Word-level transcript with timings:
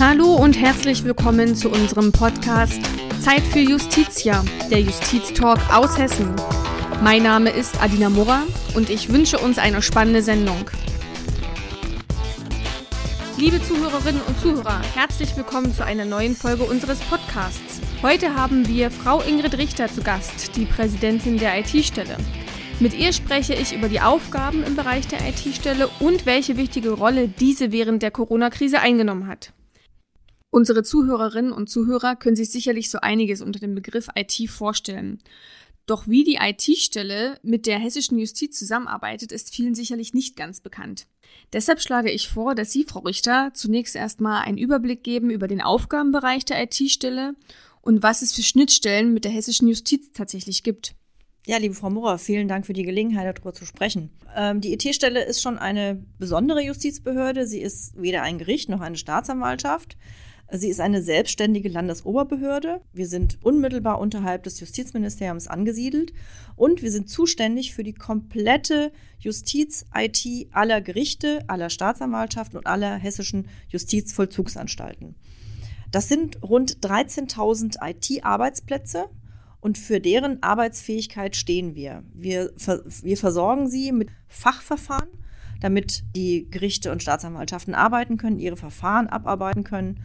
Hallo 0.00 0.34
und 0.34 0.58
herzlich 0.58 1.04
willkommen 1.04 1.54
zu 1.54 1.68
unserem 1.68 2.10
Podcast 2.10 2.80
Zeit 3.20 3.42
für 3.42 3.58
Justitia, 3.58 4.42
der 4.70 4.80
Justiztalk 4.80 5.58
aus 5.70 5.98
Hessen. 5.98 6.34
Mein 7.02 7.22
Name 7.22 7.50
ist 7.50 7.78
Adina 7.82 8.08
Murra 8.08 8.44
und 8.74 8.88
ich 8.88 9.12
wünsche 9.12 9.38
uns 9.38 9.58
eine 9.58 9.82
spannende 9.82 10.22
Sendung. 10.22 10.70
Liebe 13.36 13.60
Zuhörerinnen 13.62 14.22
und 14.22 14.40
Zuhörer, 14.40 14.80
herzlich 14.94 15.36
willkommen 15.36 15.74
zu 15.74 15.84
einer 15.84 16.06
neuen 16.06 16.34
Folge 16.34 16.62
unseres 16.62 17.00
Podcasts. 17.00 17.82
Heute 18.00 18.34
haben 18.34 18.66
wir 18.68 18.90
Frau 18.90 19.20
Ingrid 19.20 19.58
Richter 19.58 19.88
zu 19.88 20.02
Gast, 20.02 20.56
die 20.56 20.64
Präsidentin 20.64 21.36
der 21.36 21.58
IT-Stelle. 21.58 22.16
Mit 22.80 22.98
ihr 22.98 23.12
spreche 23.12 23.52
ich 23.52 23.74
über 23.74 23.90
die 23.90 24.00
Aufgaben 24.00 24.64
im 24.64 24.76
Bereich 24.76 25.08
der 25.08 25.20
IT-Stelle 25.28 25.90
und 26.00 26.24
welche 26.24 26.56
wichtige 26.56 26.92
Rolle 26.92 27.28
diese 27.28 27.70
während 27.70 28.02
der 28.02 28.10
Corona-Krise 28.10 28.80
eingenommen 28.80 29.26
hat. 29.26 29.52
Unsere 30.50 30.82
Zuhörerinnen 30.82 31.52
und 31.52 31.70
Zuhörer 31.70 32.16
können 32.16 32.36
sich 32.36 32.50
sicherlich 32.50 32.90
so 32.90 32.98
einiges 32.98 33.40
unter 33.40 33.60
dem 33.60 33.74
Begriff 33.74 34.08
IT 34.16 34.50
vorstellen. 34.50 35.22
Doch 35.86 36.08
wie 36.08 36.24
die 36.24 36.38
IT-Stelle 36.40 37.38
mit 37.42 37.66
der 37.66 37.78
hessischen 37.78 38.18
Justiz 38.18 38.58
zusammenarbeitet, 38.58 39.32
ist 39.32 39.54
vielen 39.54 39.74
sicherlich 39.74 40.12
nicht 40.12 40.36
ganz 40.36 40.60
bekannt. 40.60 41.06
Deshalb 41.52 41.80
schlage 41.80 42.10
ich 42.10 42.28
vor, 42.28 42.54
dass 42.54 42.72
Sie, 42.72 42.84
Frau 42.84 43.00
Richter, 43.00 43.52
zunächst 43.54 43.96
erstmal 43.96 44.42
einen 44.42 44.58
Überblick 44.58 45.02
geben 45.04 45.30
über 45.30 45.48
den 45.48 45.60
Aufgabenbereich 45.60 46.44
der 46.44 46.62
IT-Stelle 46.62 47.34
und 47.80 48.02
was 48.02 48.22
es 48.22 48.32
für 48.32 48.42
Schnittstellen 48.42 49.12
mit 49.12 49.24
der 49.24 49.32
hessischen 49.32 49.68
Justiz 49.68 50.12
tatsächlich 50.12 50.62
gibt. 50.62 50.94
Ja, 51.46 51.56
liebe 51.56 51.74
Frau 51.74 51.90
Murrer, 51.90 52.18
vielen 52.18 52.48
Dank 52.48 52.66
für 52.66 52.74
die 52.74 52.82
Gelegenheit, 52.82 53.26
darüber 53.26 53.52
zu 53.52 53.64
sprechen. 53.64 54.10
Ähm, 54.36 54.60
die 54.60 54.72
IT-Stelle 54.74 55.24
ist 55.24 55.40
schon 55.40 55.58
eine 55.58 56.04
besondere 56.18 56.62
Justizbehörde. 56.62 57.46
Sie 57.46 57.60
ist 57.60 58.00
weder 58.00 58.22
ein 58.22 58.38
Gericht 58.38 58.68
noch 58.68 58.80
eine 58.80 58.96
Staatsanwaltschaft. 58.96 59.96
Sie 60.52 60.68
ist 60.68 60.80
eine 60.80 61.00
selbstständige 61.00 61.68
Landesoberbehörde. 61.68 62.80
Wir 62.92 63.06
sind 63.06 63.38
unmittelbar 63.42 64.00
unterhalb 64.00 64.42
des 64.42 64.58
Justizministeriums 64.58 65.46
angesiedelt 65.46 66.12
und 66.56 66.82
wir 66.82 66.90
sind 66.90 67.08
zuständig 67.08 67.72
für 67.72 67.84
die 67.84 67.94
komplette 67.94 68.90
Justiz-IT 69.20 70.48
aller 70.50 70.80
Gerichte, 70.80 71.44
aller 71.46 71.70
Staatsanwaltschaften 71.70 72.58
und 72.58 72.66
aller 72.66 72.96
hessischen 72.96 73.46
Justizvollzugsanstalten. 73.68 75.14
Das 75.92 76.08
sind 76.08 76.42
rund 76.42 76.78
13.000 76.78 77.76
IT-Arbeitsplätze 77.80 79.08
und 79.60 79.78
für 79.78 80.00
deren 80.00 80.42
Arbeitsfähigkeit 80.42 81.36
stehen 81.36 81.76
wir. 81.76 82.02
Wir, 82.12 82.52
wir 83.02 83.16
versorgen 83.16 83.68
sie 83.68 83.92
mit 83.92 84.08
Fachverfahren, 84.26 85.08
damit 85.60 86.02
die 86.16 86.50
Gerichte 86.50 86.90
und 86.90 87.02
Staatsanwaltschaften 87.02 87.74
arbeiten 87.74 88.16
können, 88.16 88.40
ihre 88.40 88.56
Verfahren 88.56 89.06
abarbeiten 89.06 89.62
können 89.62 90.00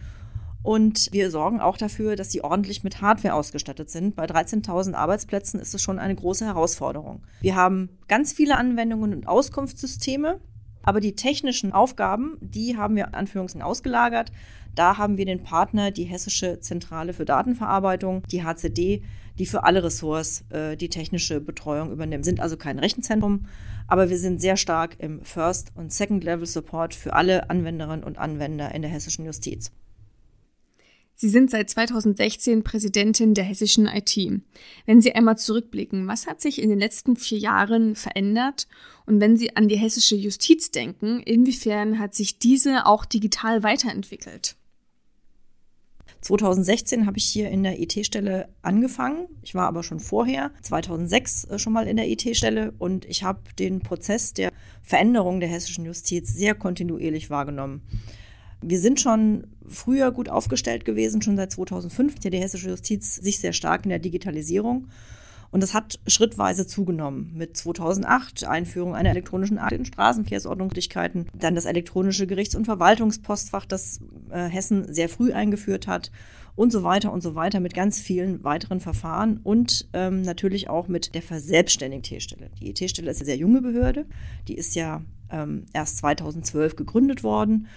und 0.66 1.10
wir 1.12 1.30
sorgen 1.30 1.62
auch 1.62 1.78
dafür, 1.78 2.16
dass 2.16 2.32
sie 2.32 2.44
ordentlich 2.44 2.84
mit 2.84 3.00
Hardware 3.00 3.36
ausgestattet 3.36 3.92
sind. 3.92 4.16
Bei 4.16 4.26
13.000 4.26 4.96
Arbeitsplätzen 4.96 5.60
ist 5.60 5.76
es 5.76 5.82
schon 5.84 6.00
eine 6.00 6.16
große 6.16 6.44
Herausforderung. 6.44 7.22
Wir 7.40 7.56
haben 7.56 7.90
ganz 8.08 8.34
viele 8.34 8.58
Anwendungen 8.58 9.14
und 9.14 9.28
Auskunftssysteme, 9.28 10.40
aber 10.82 11.02
die 11.02 11.14
technischen 11.14 11.72
Aufgaben, 11.72 12.38
die 12.42 12.78
haben 12.78 12.96
wir 12.96 13.14
Anführungszeichen 13.14 13.62
ausgelagert. 13.62 14.32
Da 14.74 14.98
haben 14.98 15.18
wir 15.20 15.26
den 15.26 15.44
Partner, 15.44 15.92
die 15.92 16.06
Hessische 16.06 16.60
Zentrale 16.60 17.14
für 17.14 17.26
Datenverarbeitung, 17.26 18.24
die 18.32 18.44
HCD, 18.44 19.04
die 19.38 19.46
für 19.46 19.66
alle 19.66 19.84
Ressorts 19.84 20.46
äh, 20.50 20.76
die 20.76 20.90
technische 20.90 21.42
Betreuung 21.42 21.92
übernimmt. 21.92 22.26
Sind 22.26 22.40
also 22.40 22.58
kein 22.58 22.80
Rechenzentrum, 22.80 23.46
aber 23.88 24.10
wir 24.10 24.18
sind 24.18 24.42
sehr 24.42 24.58
stark 24.58 24.96
im 24.98 25.24
First- 25.24 25.74
und 25.76 25.94
Second-Level-Support 25.94 26.96
für 26.96 27.14
alle 27.14 27.52
Anwenderinnen 27.52 28.04
und 28.04 28.18
Anwender 28.18 28.74
in 28.74 28.82
der 28.82 28.90
hessischen 28.90 29.26
Justiz. 29.26 29.72
Sie 31.18 31.30
sind 31.30 31.50
seit 31.50 31.70
2016 31.70 32.64
Präsidentin 32.64 33.34
der 33.34 33.46
hessischen 33.46 33.88
IT. 33.88 34.18
Wenn 34.86 35.02
Sie 35.02 35.16
einmal 35.16 35.38
zurückblicken, 35.38 36.08
was 36.08 36.28
hat 36.28 36.42
sich 36.42 36.62
in 36.62 36.70
den 36.70 36.80
letzten 36.80 37.16
vier 37.16 37.38
Jahren 37.38 37.96
verändert? 37.96 38.68
Und 39.06 39.22
wenn 39.22 39.38
Sie 39.38 39.56
an 39.56 39.70
die 39.70 39.78
hessische 39.78 40.16
Justiz 40.16 40.72
denken, 40.72 41.22
inwiefern 41.22 42.00
hat 42.00 42.14
sich 42.14 42.38
diese 42.38 42.86
auch 42.86 43.06
digital 43.06 43.64
weiterentwickelt? 43.64 44.58
2016 46.26 47.06
habe 47.06 47.18
ich 47.18 47.26
hier 47.26 47.50
in 47.50 47.64
der 47.64 47.80
IT-Stelle 47.80 48.50
angefangen. 48.64 49.28
Ich 49.44 49.54
war 49.54 49.68
aber 49.68 49.84
schon 49.84 50.00
vorher, 50.00 50.52
2006 50.64 51.46
äh, 51.46 51.60
schon 51.60 51.72
mal 51.72 51.88
in 51.88 51.98
der 51.98 52.10
IT-Stelle 52.10 52.74
und 52.80 53.06
ich 53.06 53.24
habe 53.24 53.42
den 53.60 53.80
Prozess 53.80 54.34
der 54.34 54.52
Veränderung 54.82 55.40
der 55.40 55.50
hessischen 55.50 55.86
Justiz 55.86 56.34
sehr 56.34 56.56
kontinuierlich 56.56 57.30
wahrgenommen. 57.30 57.84
Wir 58.68 58.80
sind 58.80 59.00
schon 59.00 59.46
früher 59.68 60.12
gut 60.12 60.28
aufgestellt 60.28 60.86
gewesen, 60.86 61.22
schon 61.22 61.38
seit 61.38 61.52
2005 61.52 62.16
ja 62.24 62.32
die 62.32 62.40
hessische 62.40 62.70
Justiz 62.70 63.16
sich 63.16 63.40
sehr 63.40 63.54
stark 63.54 63.84
in 63.84 63.90
der 63.90 64.00
Digitalisierung. 64.00 64.88
Und 65.52 65.62
das 65.62 65.76
hat 65.76 66.00
schrittweise 66.08 66.66
zugenommen. 66.66 67.32
Mit 67.36 67.56
2008 67.56 68.46
Einführung 68.46 68.96
einer 68.96 69.12
elektronischen 69.12 69.60
Akte 69.60 69.76
in 69.76 69.86
Straßenverkehrsordnungslichkeiten, 69.86 71.28
dann 71.38 71.54
das 71.54 71.66
elektronische 71.66 72.26
Gerichts- 72.26 72.56
und 72.56 72.66
Verwaltungspostfach, 72.66 73.66
das 73.66 74.00
äh, 74.32 74.48
Hessen 74.48 74.92
sehr 74.92 75.10
früh 75.10 75.32
eingeführt 75.32 75.86
hat 75.86 76.12
und 76.56 76.72
so 76.72 76.82
weiter 76.82 77.14
und 77.14 77.22
so 77.22 77.36
weiter 77.36 77.60
mit 77.60 77.76
ganz 77.76 78.02
vielen 78.02 78.44
weiteren 78.44 78.80
Verfahren 78.80 79.40
und 79.44 79.88
ähm, 79.94 80.24
natürlich 80.24 80.70
auch 80.70 80.88
mit 80.88 81.14
der 81.14 81.22
verselbstständigten 81.22 82.18
IT-Stelle. 82.18 82.50
Die 82.60 82.72
IT-Stelle 82.72 83.12
ist 83.12 83.18
eine 83.18 83.26
sehr 83.26 83.38
junge 83.38 83.62
Behörde, 83.62 84.08
die 84.48 84.56
ist 84.56 84.74
ja 84.74 85.04
ähm, 85.30 85.68
erst 85.74 85.98
2012 85.98 86.76
gegründet 86.76 87.24
worden 87.24 87.68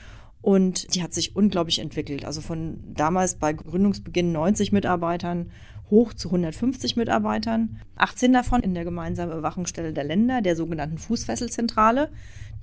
und 0.40 0.94
die 0.94 1.02
hat 1.02 1.12
sich 1.12 1.36
unglaublich 1.36 1.80
entwickelt. 1.80 2.24
Also 2.24 2.40
von 2.40 2.78
damals 2.94 3.36
bei 3.36 3.52
Gründungsbeginn 3.52 4.32
90 4.32 4.72
Mitarbeitern 4.72 5.50
hoch 5.90 6.12
zu 6.12 6.28
150 6.28 6.96
Mitarbeitern. 6.96 7.80
18 7.96 8.32
davon 8.32 8.62
in 8.62 8.74
der 8.74 8.84
gemeinsamen 8.84 9.32
Überwachungsstelle 9.32 9.92
der 9.92 10.04
Länder, 10.04 10.42
der 10.42 10.56
sogenannten 10.56 10.98
Fußfesselzentrale. 10.98 12.10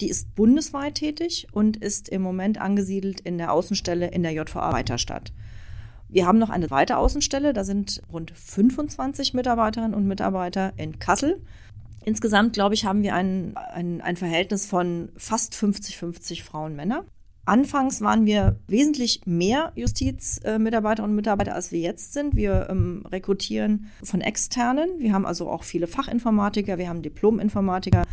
Die 0.01 0.09
ist 0.09 0.35
bundesweit 0.35 0.95
tätig 0.95 1.47
und 1.51 1.77
ist 1.77 2.09
im 2.09 2.21
Moment 2.21 2.59
angesiedelt 2.59 3.21
in 3.21 3.37
der 3.37 3.51
Außenstelle 3.51 4.07
in 4.07 4.23
der 4.23 4.33
JVA 4.33 4.71
Weiterstadt. 4.73 5.31
Wir 6.07 6.27
haben 6.27 6.37
noch 6.37 6.49
eine 6.49 6.67
zweite 6.67 6.97
Außenstelle, 6.97 7.53
da 7.53 7.63
sind 7.63 8.01
rund 8.11 8.31
25 8.31 9.33
Mitarbeiterinnen 9.33 9.95
und 9.95 10.07
Mitarbeiter 10.07 10.73
in 10.77 10.99
Kassel. 10.99 11.41
Insgesamt, 12.03 12.53
glaube 12.53 12.75
ich, 12.75 12.85
haben 12.85 13.01
wir 13.01 13.15
ein, 13.15 13.57
ein, 13.57 14.01
ein 14.01 14.15
Verhältnis 14.15 14.67
von 14.67 15.09
fast 15.17 15.55
50-50 15.55 16.43
Frauen, 16.43 16.75
Männer. 16.75 17.03
Anfangs 17.47 18.01
waren 18.01 18.25
wir 18.25 18.59
wesentlich 18.67 19.21
mehr 19.25 19.71
Justizmitarbeiterinnen 19.75 21.11
und 21.11 21.15
Mitarbeiter, 21.15 21.53
als 21.53 21.71
wir 21.71 21.79
jetzt 21.79 22.13
sind. 22.13 22.35
Wir 22.35 22.67
ähm, 22.71 23.05
rekrutieren 23.11 23.91
von 24.03 24.21
externen. 24.21 24.89
Wir 24.97 25.13
haben 25.13 25.27
also 25.27 25.47
auch 25.47 25.63
viele 25.63 25.85
Fachinformatiker, 25.85 26.79
wir 26.79 26.89
haben 26.89 27.03
Diplominformatiker, 27.03 28.03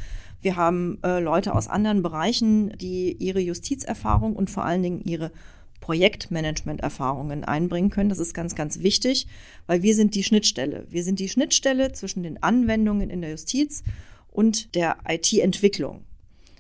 wir 0.43 0.57
haben 0.57 0.99
äh, 1.03 1.19
Leute 1.19 1.55
aus 1.55 1.69
anderen 1.69 2.03
Bereichen, 2.03 2.77
die 2.77 3.13
ihre 3.13 3.41
Justizerfahrung 3.41 4.37
und 4.37 4.51
vor 4.51 4.67
allen 4.67 4.83
Dingen 4.83 5.01
ihre 5.03 5.33
Projektmanagement-Erfahrungen 5.81 7.43
einbringen 7.43 7.91
können. 7.91 8.11
Das 8.11 8.19
ist 8.19 8.35
ganz, 8.35 8.55
ganz 8.55 8.81
wichtig, 8.81 9.27
weil 9.67 9.83
wir 9.83 9.95
sind 9.95 10.15
die 10.15 10.25
Schnittstelle. 10.25 10.87
Wir 10.91 11.05
sind 11.05 11.19
die 11.19 11.31
Schnittstelle 11.31 11.93
zwischen 11.93 12.23
den 12.23 12.43
Anwendungen 12.43 13.09
in 13.09 13.23
der 13.23 13.31
Justiz 13.31 13.83
und 14.31 14.75
der 14.75 14.99
IT-Entwicklung. 15.09 16.05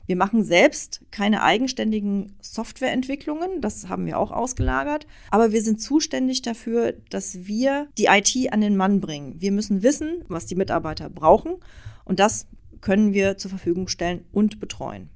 Wir 0.06 0.16
machen 0.16 0.42
selbst 0.42 1.02
keine 1.10 1.42
eigenständigen 1.42 2.32
Softwareentwicklungen, 2.40 3.60
das 3.60 3.88
haben 3.88 4.06
wir 4.06 4.18
auch 4.18 4.30
ausgelagert, 4.30 5.06
aber 5.30 5.52
wir 5.52 5.62
sind 5.62 5.80
zuständig 5.80 6.42
dafür, 6.42 6.94
dass 7.10 7.46
wir 7.46 7.88
die 7.98 8.06
IT 8.06 8.52
an 8.52 8.60
den 8.60 8.76
Mann 8.76 9.00
bringen. 9.00 9.40
Wir 9.40 9.52
müssen 9.52 9.82
wissen, 9.82 10.24
was 10.28 10.46
die 10.46 10.56
Mitarbeiter 10.56 11.08
brauchen 11.08 11.56
und 12.04 12.18
das 12.18 12.46
können 12.80 13.12
wir 13.12 13.38
zur 13.38 13.50
Verfügung 13.50 13.88
stellen 13.88 14.24
und 14.32 14.60
betreuen. 14.60 15.08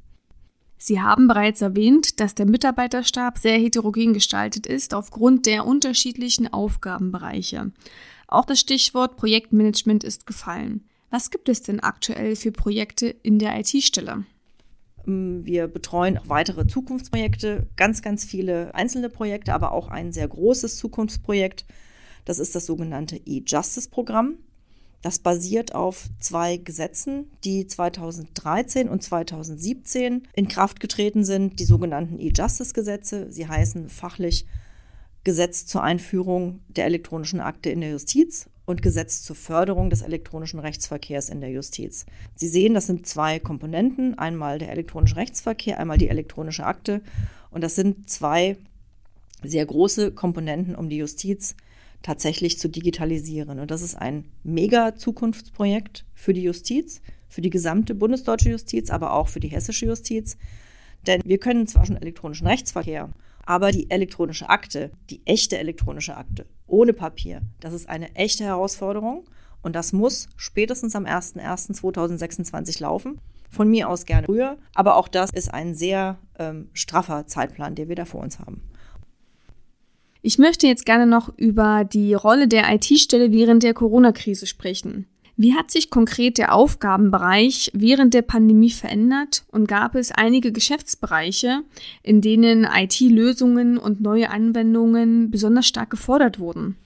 Sie 0.79 1.01
haben 1.01 1.27
bereits 1.27 1.63
erwähnt, 1.63 2.21
dass 2.21 2.35
der 2.35 2.47
Mitarbeiterstab 2.47 3.39
sehr 3.39 3.59
heterogen 3.59 4.13
gestaltet 4.13 4.67
ist 4.67 4.95
aufgrund 4.95 5.47
der 5.47 5.67
unterschiedlichen 5.67 6.53
Aufgabenbereiche. 6.53 7.73
Auch 8.29 8.45
das 8.45 8.61
Stichwort 8.61 9.17
Projektmanagement 9.17 10.05
ist 10.05 10.27
gefallen. 10.27 10.85
Was 11.11 11.31
gibt 11.31 11.49
es 11.49 11.63
denn 11.63 11.81
aktuell 11.81 12.37
für 12.37 12.53
Projekte 12.53 13.07
in 13.07 13.39
der 13.39 13.59
IT-Stelle? 13.59 14.27
Wir 15.07 15.69
betreuen 15.69 16.19
auch 16.19 16.29
weitere 16.29 16.67
Zukunftsprojekte, 16.67 17.67
ganz, 17.77 18.03
ganz 18.03 18.25
viele 18.25 18.75
einzelne 18.75 19.09
Projekte, 19.09 19.55
aber 19.55 19.73
auch 19.73 19.89
ein 19.89 20.13
sehr 20.13 20.27
großes 20.27 20.77
Zukunftsprojekt. 20.77 21.65
Das 22.25 22.41
ist 22.41 22.57
das 22.57 22.67
sogenannte 22.67 23.17
E-Justice-Programm. 23.17 24.39
Das 25.03 25.21
basiert 25.21 25.75
auf 25.75 26.09
zwei 26.19 26.57
Gesetzen, 26.57 27.31
die 27.45 27.69
2013 27.69 28.89
und 28.89 29.03
2017 29.03 30.27
in 30.35 30.49
Kraft 30.49 30.81
getreten 30.81 31.25
sind, 31.25 31.61
die 31.61 31.65
sogenannten 31.65 32.19
E-Justice-Gesetze. 32.19 33.31
Sie 33.31 33.47
heißen 33.47 33.89
fachlich 33.89 34.47
Gesetz 35.23 35.67
zur 35.67 35.85
Einführung 35.85 36.61
der 36.69 36.87
elektronischen 36.87 37.41
Akte 37.41 37.71
in 37.71 37.81
der 37.81 37.91
Justiz 37.91 38.49
und 38.67 38.83
Gesetz 38.83 39.23
zur 39.23 39.37
Förderung 39.37 39.89
des 39.89 40.03
elektronischen 40.03 40.59
Rechtsverkehrs 40.61 41.31
in 41.31 41.41
der 41.41 41.51
Justiz. 41.51 42.05
Sie 42.35 42.49
sehen, 42.49 42.75
das 42.75 42.87
sind 42.87 43.07
zwei 43.07 43.39
Komponenten, 43.39 44.19
einmal 44.19 44.59
der 44.59 44.71
elektronische 44.71 45.17
Rechtsverkehr, 45.17 45.79
einmal 45.79 45.99
die 45.99 46.09
elektronische 46.09 46.67
Akte 46.67 47.01
und 47.51 47.63
das 47.63 47.77
sind 47.77 48.11
zwei 48.11 48.59
sehr 49.43 49.65
große 49.65 50.13
Komponenten, 50.13 50.75
um 50.75 50.91
die 50.91 50.99
Justiz 50.99 51.55
tatsächlich 52.03 52.59
zu 52.59 52.69
digitalisieren. 52.69 53.59
Und 53.59 53.71
das 53.71 53.83
ist 53.83 53.95
ein 53.95 54.27
mega 54.43 54.95
Zukunftsprojekt 54.95 56.05
für 56.15 56.33
die 56.33 56.43
Justiz, 56.43 57.01
für 57.29 57.41
die 57.41 57.51
gesamte 57.51 57.95
bundesdeutsche 57.95 58.51
Justiz, 58.51 58.91
aber 58.91 59.13
auch 59.13 59.29
für 59.29 59.41
die 59.41 59.49
hessische 59.49 59.87
Justiz. 59.87 60.37
Denn 61.07 61.23
wir 61.25 61.39
können 61.39 61.67
zwar 61.67 61.87
schon 61.87 61.97
elektronischen 61.97 62.47
Rechtsverkehr, 62.47 63.11
aber 63.47 63.71
die 63.71 63.91
elektronische 63.91 64.51
Akte, 64.51 64.91
die 65.09 65.23
echte 65.25 65.57
elektronische 65.57 66.17
Akte, 66.17 66.47
ohne 66.67 66.93
Papier, 66.93 67.41
das 67.61 67.73
ist 67.73 67.89
eine 67.89 68.15
echte 68.15 68.45
Herausforderung. 68.45 69.25
Und 69.63 69.75
das 69.75 69.93
muss 69.93 70.29
spätestens 70.37 70.95
am 70.95 71.07
01.01.2026 71.07 72.81
laufen. 72.83 73.21
Von 73.51 73.69
mir 73.69 73.89
aus 73.89 74.05
gerne 74.07 74.27
früher, 74.27 74.59
aber 74.75 74.97
auch 74.97 75.09
das 75.09 75.31
ist 75.33 75.53
ein 75.53 75.75
sehr 75.75 76.19
ähm, 76.39 76.69
straffer 76.73 77.27
Zeitplan, 77.27 77.75
den 77.75 77.89
wir 77.89 77.97
da 77.97 78.05
vor 78.05 78.21
uns 78.21 78.39
haben. 78.39 78.63
Ich 80.23 80.39
möchte 80.39 80.67
jetzt 80.67 80.85
gerne 80.85 81.07
noch 81.07 81.37
über 81.37 81.85
die 81.85 82.15
Rolle 82.15 82.49
der 82.49 82.73
IT-Stelle 82.75 83.33
während 83.33 83.63
der 83.63 83.75
Corona-Krise 83.75 84.47
sprechen. 84.47 85.07
Wie 85.39 85.55
hat 85.55 85.71
sich 85.71 85.91
konkret 85.91 86.39
der 86.39 86.55
Aufgabenbereich 86.55 87.71
während 87.75 88.15
der 88.15 88.23
Pandemie 88.23 88.71
verändert 88.71 89.45
und 89.53 89.69
gab 89.69 89.95
es 89.95 90.11
einige 90.11 90.51
Geschäftsbereiche, 90.51 91.61
in 92.03 92.23
denen 92.23 92.65
IT-Lösungen 92.65 93.77
und 93.77 94.01
neue 94.01 94.31
Anwendungen 94.31 95.31
besonders 95.31 95.67
stark 95.67 95.91
gefordert 95.91 96.39
wurden? 96.39 96.77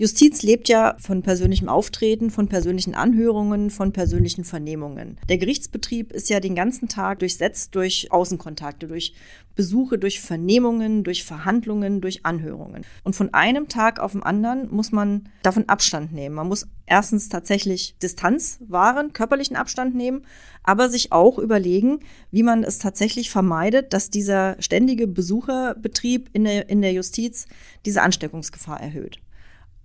Justiz 0.00 0.44
lebt 0.44 0.68
ja 0.68 0.94
von 1.00 1.22
persönlichem 1.22 1.68
Auftreten, 1.68 2.30
von 2.30 2.46
persönlichen 2.46 2.94
Anhörungen, 2.94 3.68
von 3.68 3.92
persönlichen 3.92 4.44
Vernehmungen. 4.44 5.18
Der 5.28 5.38
Gerichtsbetrieb 5.38 6.12
ist 6.12 6.30
ja 6.30 6.38
den 6.38 6.54
ganzen 6.54 6.86
Tag 6.86 7.18
durchsetzt 7.18 7.74
durch 7.74 8.12
Außenkontakte, 8.12 8.86
durch 8.86 9.14
Besuche, 9.56 9.98
durch 9.98 10.20
Vernehmungen, 10.20 11.02
durch 11.02 11.24
Verhandlungen, 11.24 12.00
durch 12.00 12.24
Anhörungen. 12.24 12.86
Und 13.02 13.16
von 13.16 13.34
einem 13.34 13.68
Tag 13.68 13.98
auf 13.98 14.12
den 14.12 14.22
anderen 14.22 14.72
muss 14.72 14.92
man 14.92 15.30
davon 15.42 15.68
Abstand 15.68 16.12
nehmen. 16.12 16.36
Man 16.36 16.46
muss 16.46 16.68
erstens 16.86 17.28
tatsächlich 17.28 17.96
Distanz 18.00 18.60
wahren, 18.68 19.12
körperlichen 19.12 19.56
Abstand 19.56 19.96
nehmen, 19.96 20.24
aber 20.62 20.90
sich 20.90 21.10
auch 21.10 21.40
überlegen, 21.40 21.98
wie 22.30 22.44
man 22.44 22.62
es 22.62 22.78
tatsächlich 22.78 23.30
vermeidet, 23.30 23.92
dass 23.92 24.10
dieser 24.10 24.54
ständige 24.62 25.08
Besucherbetrieb 25.08 26.30
in 26.34 26.44
der, 26.44 26.68
in 26.68 26.82
der 26.82 26.92
Justiz 26.92 27.48
diese 27.84 28.02
Ansteckungsgefahr 28.02 28.80
erhöht. 28.80 29.18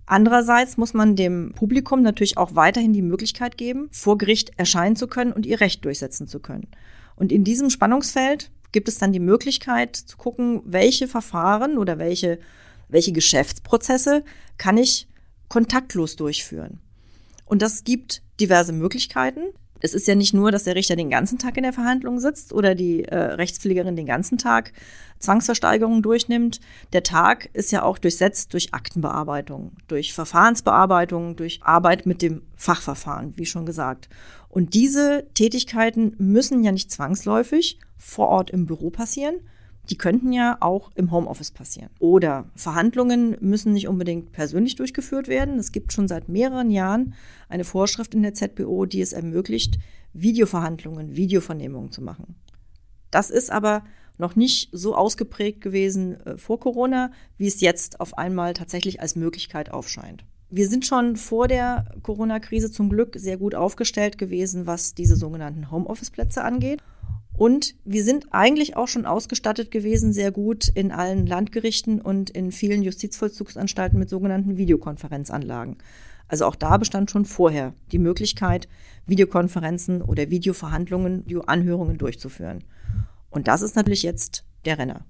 Andererseits 0.06 0.76
muss 0.76 0.92
man 0.92 1.16
dem 1.16 1.52
Publikum 1.54 2.02
natürlich 2.02 2.36
auch 2.36 2.54
weiterhin 2.54 2.92
die 2.92 3.02
Möglichkeit 3.02 3.56
geben, 3.56 3.88
vor 3.90 4.18
Gericht 4.18 4.52
erscheinen 4.58 4.96
zu 4.96 5.06
können 5.06 5.32
und 5.32 5.46
ihr 5.46 5.60
Recht 5.60 5.84
durchsetzen 5.84 6.28
zu 6.28 6.40
können. 6.40 6.68
Und 7.16 7.32
in 7.32 7.44
diesem 7.44 7.70
Spannungsfeld 7.70 8.50
gibt 8.72 8.88
es 8.88 8.98
dann 8.98 9.12
die 9.12 9.20
Möglichkeit 9.20 9.96
zu 9.96 10.16
gucken, 10.16 10.60
welche 10.64 11.08
Verfahren 11.08 11.78
oder 11.78 11.98
welche, 11.98 12.38
welche 12.88 13.12
Geschäftsprozesse 13.12 14.24
kann 14.58 14.76
ich 14.76 15.08
kontaktlos 15.48 16.16
durchführen. 16.16 16.80
Und 17.46 17.62
das 17.62 17.84
gibt 17.84 18.22
diverse 18.40 18.72
Möglichkeiten. 18.72 19.40
Es 19.84 19.92
ist 19.92 20.08
ja 20.08 20.14
nicht 20.14 20.32
nur, 20.32 20.50
dass 20.50 20.64
der 20.64 20.76
Richter 20.76 20.96
den 20.96 21.10
ganzen 21.10 21.36
Tag 21.36 21.58
in 21.58 21.62
der 21.62 21.74
Verhandlung 21.74 22.18
sitzt 22.18 22.54
oder 22.54 22.74
die 22.74 23.04
äh, 23.04 23.16
Rechtspflegerin 23.16 23.96
den 23.96 24.06
ganzen 24.06 24.38
Tag 24.38 24.72
Zwangsversteigerungen 25.18 26.00
durchnimmt. 26.00 26.58
Der 26.94 27.02
Tag 27.02 27.50
ist 27.52 27.70
ja 27.70 27.82
auch 27.82 27.98
durchsetzt 27.98 28.54
durch 28.54 28.72
Aktenbearbeitung, 28.72 29.72
durch 29.86 30.14
Verfahrensbearbeitung, 30.14 31.36
durch 31.36 31.60
Arbeit 31.62 32.06
mit 32.06 32.22
dem 32.22 32.40
Fachverfahren, 32.56 33.34
wie 33.36 33.44
schon 33.44 33.66
gesagt. 33.66 34.08
Und 34.48 34.72
diese 34.72 35.26
Tätigkeiten 35.34 36.14
müssen 36.16 36.64
ja 36.64 36.72
nicht 36.72 36.90
zwangsläufig 36.90 37.78
vor 37.98 38.28
Ort 38.28 38.48
im 38.48 38.64
Büro 38.64 38.88
passieren. 38.88 39.34
Die 39.90 39.98
könnten 39.98 40.32
ja 40.32 40.56
auch 40.60 40.90
im 40.94 41.10
Homeoffice 41.10 41.50
passieren. 41.50 41.90
Oder 41.98 42.46
Verhandlungen 42.54 43.36
müssen 43.40 43.72
nicht 43.72 43.88
unbedingt 43.88 44.32
persönlich 44.32 44.76
durchgeführt 44.76 45.28
werden. 45.28 45.58
Es 45.58 45.72
gibt 45.72 45.92
schon 45.92 46.08
seit 46.08 46.28
mehreren 46.28 46.70
Jahren 46.70 47.14
eine 47.48 47.64
Vorschrift 47.64 48.14
in 48.14 48.22
der 48.22 48.34
ZBO, 48.34 48.86
die 48.86 49.00
es 49.00 49.12
ermöglicht, 49.12 49.78
Videoverhandlungen, 50.14 51.16
Videovernehmungen 51.16 51.90
zu 51.90 52.02
machen. 52.02 52.36
Das 53.10 53.30
ist 53.30 53.50
aber 53.50 53.84
noch 54.16 54.36
nicht 54.36 54.70
so 54.72 54.94
ausgeprägt 54.94 55.60
gewesen 55.60 56.20
äh, 56.20 56.36
vor 56.36 56.60
Corona, 56.60 57.10
wie 57.36 57.46
es 57.46 57.60
jetzt 57.60 58.00
auf 58.00 58.16
einmal 58.16 58.54
tatsächlich 58.54 59.00
als 59.00 59.16
Möglichkeit 59.16 59.70
aufscheint. 59.70 60.24
Wir 60.50 60.68
sind 60.68 60.86
schon 60.86 61.16
vor 61.16 61.48
der 61.48 61.86
Corona-Krise 62.02 62.70
zum 62.70 62.88
Glück 62.88 63.16
sehr 63.18 63.36
gut 63.36 63.56
aufgestellt 63.56 64.18
gewesen, 64.18 64.66
was 64.66 64.94
diese 64.94 65.16
sogenannten 65.16 65.70
Homeoffice-Plätze 65.70 66.44
angeht. 66.44 66.80
Und 67.36 67.74
wir 67.84 68.04
sind 68.04 68.32
eigentlich 68.32 68.76
auch 68.76 68.86
schon 68.86 69.06
ausgestattet 69.06 69.70
gewesen, 69.70 70.12
sehr 70.12 70.30
gut 70.30 70.68
in 70.68 70.92
allen 70.92 71.26
Landgerichten 71.26 72.00
und 72.00 72.30
in 72.30 72.52
vielen 72.52 72.82
Justizvollzugsanstalten 72.82 73.98
mit 73.98 74.08
sogenannten 74.08 74.56
Videokonferenzanlagen. 74.56 75.78
Also 76.28 76.46
auch 76.46 76.54
da 76.54 76.76
bestand 76.76 77.10
schon 77.10 77.24
vorher 77.24 77.74
die 77.92 77.98
Möglichkeit, 77.98 78.68
Videokonferenzen 79.06 80.00
oder 80.00 80.30
Videoverhandlungen, 80.30 81.24
Videoanhörungen 81.24 81.98
durchzuführen. 81.98 82.64
Und 83.30 83.48
das 83.48 83.62
ist 83.62 83.76
natürlich 83.76 84.04
jetzt 84.04 84.44
der 84.64 84.78
Renner. 84.78 85.04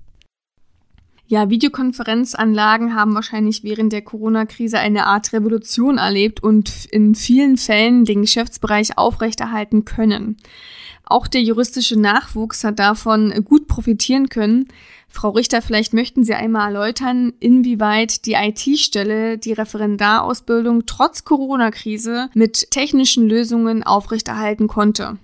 Ja, 1.26 1.48
Videokonferenzanlagen 1.48 2.94
haben 2.94 3.14
wahrscheinlich 3.14 3.64
während 3.64 3.92
der 3.92 4.02
Corona-Krise 4.02 4.78
eine 4.78 5.06
Art 5.06 5.32
Revolution 5.32 5.96
erlebt 5.96 6.42
und 6.42 6.84
in 6.86 7.14
vielen 7.14 7.56
Fällen 7.56 8.04
den 8.04 8.22
Geschäftsbereich 8.22 8.98
aufrechterhalten 8.98 9.86
können. 9.86 10.36
Auch 11.06 11.26
der 11.26 11.42
juristische 11.42 11.98
Nachwuchs 11.98 12.64
hat 12.64 12.78
davon 12.78 13.44
gut 13.44 13.68
profitieren 13.68 14.28
können. 14.28 14.68
Frau 15.08 15.30
Richter, 15.30 15.62
vielleicht 15.62 15.92
möchten 15.92 16.24
Sie 16.24 16.34
einmal 16.34 16.74
erläutern, 16.74 17.32
inwieweit 17.40 18.26
die 18.26 18.32
IT-Stelle 18.32 19.38
die 19.38 19.52
Referendarausbildung 19.52 20.86
trotz 20.86 21.24
Corona-Krise 21.24 22.30
mit 22.34 22.70
technischen 22.70 23.28
Lösungen 23.28 23.82
aufrechterhalten 23.82 24.66
konnte 24.66 25.18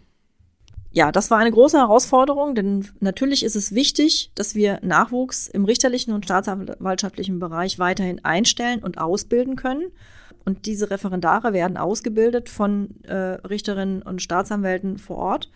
ja, 0.93 1.13
das 1.13 1.31
war 1.31 1.39
eine 1.39 1.53
große 1.53 1.79
Herausforderung, 1.79 2.55
denn 2.55 2.89
natürlich 2.99 3.45
ist 3.45 3.55
es 3.55 3.75
wichtig, 3.75 4.33
dass 4.35 4.57
wir 4.57 4.81
Nachwuchs 4.83 5.47
im 5.47 5.65
richterlichen 5.65 6.13
und 6.13 6.25
staatsanwaltschaftlichen 6.25 7.39
Bereich 7.39 7.79
weiterhin 7.79 8.25
einstellen 8.25 8.83
und 8.83 8.99
ausbilden 8.99 9.55
können. 9.55 9.93
Und 10.45 10.67
diese 10.67 10.91
Referendare 10.91 11.53
werden 11.53 11.77
ausgebildet 11.77 12.49
von 12.49 13.03
äh, 13.05 13.15
Richterinnen 13.15 14.03
und 14.03 14.21
Staatsanwälten 14.21 14.99
vor 14.99 15.19
Ort 15.19 15.51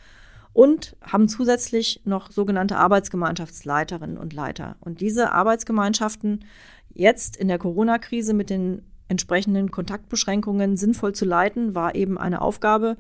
und 0.53 0.97
haben 1.03 1.29
zusätzlich 1.29 2.01
noch 2.05 2.31
sogenannte 2.31 2.77
Arbeitsgemeinschaftsleiterinnen 2.77 4.19
und 4.19 4.33
Leiter. 4.33 4.77
Und 4.81 5.01
diese 5.01 5.33
Arbeitsgemeinschaften 5.33 6.45
jetzt 6.93 7.37
in 7.37 7.49
der 7.49 7.59
Corona-Krise 7.59 8.35
mit 8.35 8.51
den 8.51 8.83
entsprechenden 9.09 9.73
Kontaktbeschränkungen 9.73 10.77
sinnvoll 10.77 11.13
zu 11.13 11.25
leiten, 11.25 11.75
war 11.75 11.97
eben 11.97 12.19
eine 12.19 12.41
Aufgabe, 12.41 12.97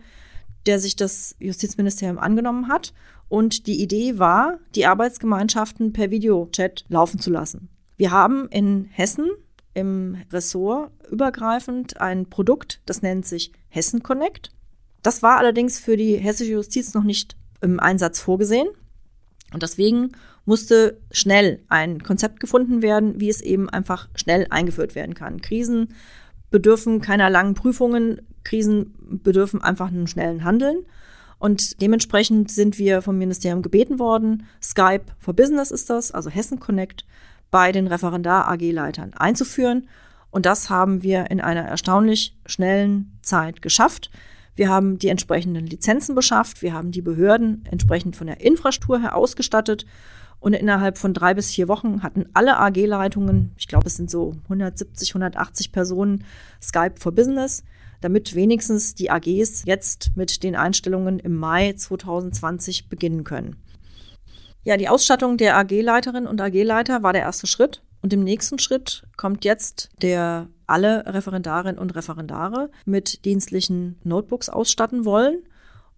der 0.67 0.79
sich 0.79 0.97
das 0.97 1.37
Justizministerium 1.39 2.19
angenommen 2.19 2.69
hat. 2.69 2.93
Und 3.29 3.67
die 3.67 3.83
Idee 3.83 4.19
war, 4.19 4.59
die 4.75 4.87
Arbeitsgemeinschaften 4.87 5.93
per 5.93 6.11
Videochat 6.11 6.85
laufen 6.89 7.19
zu 7.19 7.31
lassen. 7.31 7.69
Wir 7.97 8.11
haben 8.11 8.49
in 8.49 8.85
Hessen 8.85 9.31
im 9.73 10.17
Ressort 10.33 10.91
übergreifend 11.11 12.01
ein 12.01 12.27
Produkt, 12.27 12.81
das 12.87 13.03
nennt 13.03 13.27
sich 13.27 13.53
Hessen 13.69 14.03
Connect. 14.03 14.51
Das 15.03 15.23
war 15.23 15.39
allerdings 15.39 15.79
für 15.79 15.97
die 15.97 16.17
hessische 16.17 16.53
Justiz 16.53 16.95
noch 16.95 17.03
nicht 17.03 17.37
im 17.61 17.81
Einsatz 17.81 18.21
vorgesehen. 18.21 18.69
Und 19.53 19.63
deswegen 19.63 20.13
musste 20.45 21.01
schnell 21.11 21.63
ein 21.69 22.03
Konzept 22.03 22.41
gefunden 22.41 22.83
werden, 22.83 23.21
wie 23.21 23.29
es 23.29 23.41
eben 23.41 23.69
einfach 23.69 24.09
schnell 24.15 24.47
eingeführt 24.51 24.95
werden 24.95 25.15
kann. 25.15 25.41
Krisen 25.41 25.95
bedürfen 26.51 27.01
keiner 27.01 27.31
langen 27.31 27.55
Prüfungen. 27.55 28.21
Krisen 28.45 28.95
bedürfen 29.01 29.63
einfach 29.63 29.89
einen 29.89 30.07
schnellen 30.07 30.45
Handeln. 30.45 30.85
Und 31.39 31.81
dementsprechend 31.83 32.51
sind 32.51 32.79
wir 32.79 33.03
vom 33.03 33.19
Ministerium 33.19 33.63
gebeten 33.63 33.99
worden, 33.99 34.47
Skype 34.63 35.05
for 35.19 35.35
Business 35.35 35.71
ist 35.71 35.91
das, 35.91 36.13
also 36.13 36.31
Hessen 36.31 36.61
Connect, 36.61 37.05
bei 37.51 37.73
den 37.73 37.87
Referendar-AG-Leitern 37.87 39.15
einzuführen. 39.15 39.89
Und 40.31 40.47
das 40.47 40.71
haben 40.71 41.03
wir 41.03 41.31
in 41.31 41.41
einer 41.41 41.63
erstaunlich 41.63 42.37
schnellen 42.47 43.19
Zeit 43.23 43.63
geschafft. 43.63 44.11
Wir 44.57 44.69
haben 44.69 44.99
die 44.99 45.09
entsprechenden 45.09 45.67
Lizenzen 45.67 46.15
beschafft, 46.15 46.63
wir 46.63 46.73
haben 46.73 46.93
die 46.93 47.03
Behörden 47.03 47.65
entsprechend 47.71 48.17
von 48.17 48.27
der 48.27 48.41
Infrastruktur 48.41 49.01
her 49.01 49.17
ausgestattet 49.17 49.85
und 50.45 50.53
innerhalb 50.53 50.99
von 50.99 51.15
drei 51.15 51.33
bis 51.33 51.51
vier 51.51 51.69
Wochen 51.69 52.03
hatten 52.03 52.27
alle 52.35 52.59
AG-Leitungen, 52.59 53.53
ich 53.57 53.67
glaube, 53.67 53.87
es 53.87 53.97
sind 53.97 54.11
so 54.11 54.35
170, 54.45 55.11
180 55.11 55.73
Personen, 55.73 56.25
Skype 56.61 56.97
for 56.99 57.13
Business, 57.13 57.65
damit 58.05 58.35
wenigstens 58.35 58.95
die 58.95 59.11
AGs 59.11 59.65
jetzt 59.65 60.13
mit 60.15 60.43
den 60.43 60.55
Einstellungen 60.55 61.19
im 61.19 61.35
Mai 61.35 61.73
2020 61.73 62.91
beginnen 62.91 63.25
können. 63.25 63.57
Ja, 64.63 64.77
die 64.77 64.89
Ausstattung 64.89 65.39
der 65.39 65.57
AG-Leiterin 65.57 66.27
und 66.27 66.41
AG-Leiter 66.41 67.03
war 67.03 67.13
der 67.13 67.23
erste 67.23 67.47
Schritt. 67.47 67.83
Und 68.03 68.13
im 68.13 68.23
nächsten 68.23 68.59
Schritt 68.59 69.05
kommt 69.17 69.47
jetzt 69.47 69.89
der 70.03 70.49
alle 70.67 71.07
Referendarinnen 71.07 71.79
und 71.79 71.95
Referendare 71.95 72.71
mit 72.85 73.25
dienstlichen 73.25 73.99
Notebooks 74.05 74.51
ausstatten 74.51 75.07
wollen 75.07 75.43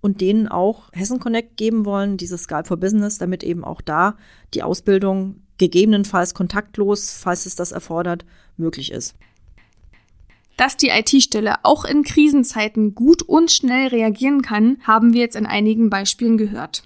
und 0.01 0.21
denen 0.21 0.47
auch 0.47 0.93
Hessen 0.93 1.19
Connect 1.19 1.57
geben 1.57 1.85
wollen, 1.85 2.17
dieses 2.17 2.45
Skype 2.45 2.67
for 2.67 2.77
Business, 2.77 3.19
damit 3.19 3.43
eben 3.43 3.65
auch 3.65 3.81
da 3.81 4.17
die 4.55 4.63
Ausbildung 4.63 5.43
gegebenenfalls 5.59 6.35
kontaktlos, 6.35 7.19
falls 7.19 7.47
es 7.47 7.57
das 7.57 7.73
erfordert, 7.73 8.25
möglich 8.57 8.93
ist. 8.93 9.17
Dass 10.57 10.77
die 10.77 10.89
IT-Stelle 10.89 11.57
auch 11.65 11.85
in 11.85 12.03
Krisenzeiten 12.03 12.95
gut 12.95 13.23
und 13.23 13.51
schnell 13.51 13.89
reagieren 13.89 14.41
kann, 14.41 14.79
haben 14.85 15.13
wir 15.13 15.21
jetzt 15.21 15.37
in 15.37 15.47
einigen 15.47 15.91
Beispielen 15.91 16.39
gehört. 16.39 16.85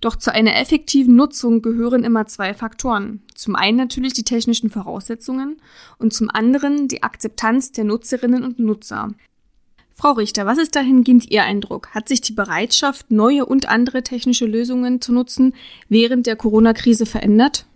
Doch 0.00 0.16
zu 0.16 0.32
einer 0.32 0.56
effektiven 0.56 1.16
Nutzung 1.16 1.60
gehören 1.60 2.04
immer 2.04 2.26
zwei 2.26 2.54
Faktoren. 2.54 3.22
Zum 3.34 3.56
einen 3.56 3.76
natürlich 3.76 4.12
die 4.12 4.22
technischen 4.22 4.70
Voraussetzungen 4.70 5.60
und 5.98 6.12
zum 6.12 6.30
anderen 6.30 6.88
die 6.88 7.02
Akzeptanz 7.02 7.72
der 7.72 7.84
Nutzerinnen 7.84 8.44
und 8.44 8.58
Nutzer. 8.58 9.08
Frau 9.94 10.12
Richter, 10.12 10.46
was 10.46 10.56
ist 10.56 10.76
dahingehend 10.76 11.30
Ihr 11.30 11.42
Eindruck? 11.42 11.88
Hat 11.94 12.08
sich 12.08 12.22
die 12.22 12.32
Bereitschaft, 12.32 13.10
neue 13.10 13.44
und 13.44 13.68
andere 13.68 14.02
technische 14.02 14.46
Lösungen 14.46 15.02
zu 15.02 15.12
nutzen, 15.12 15.54
während 15.90 16.26
der 16.26 16.36
Corona-Krise 16.36 17.04
verändert? 17.04 17.66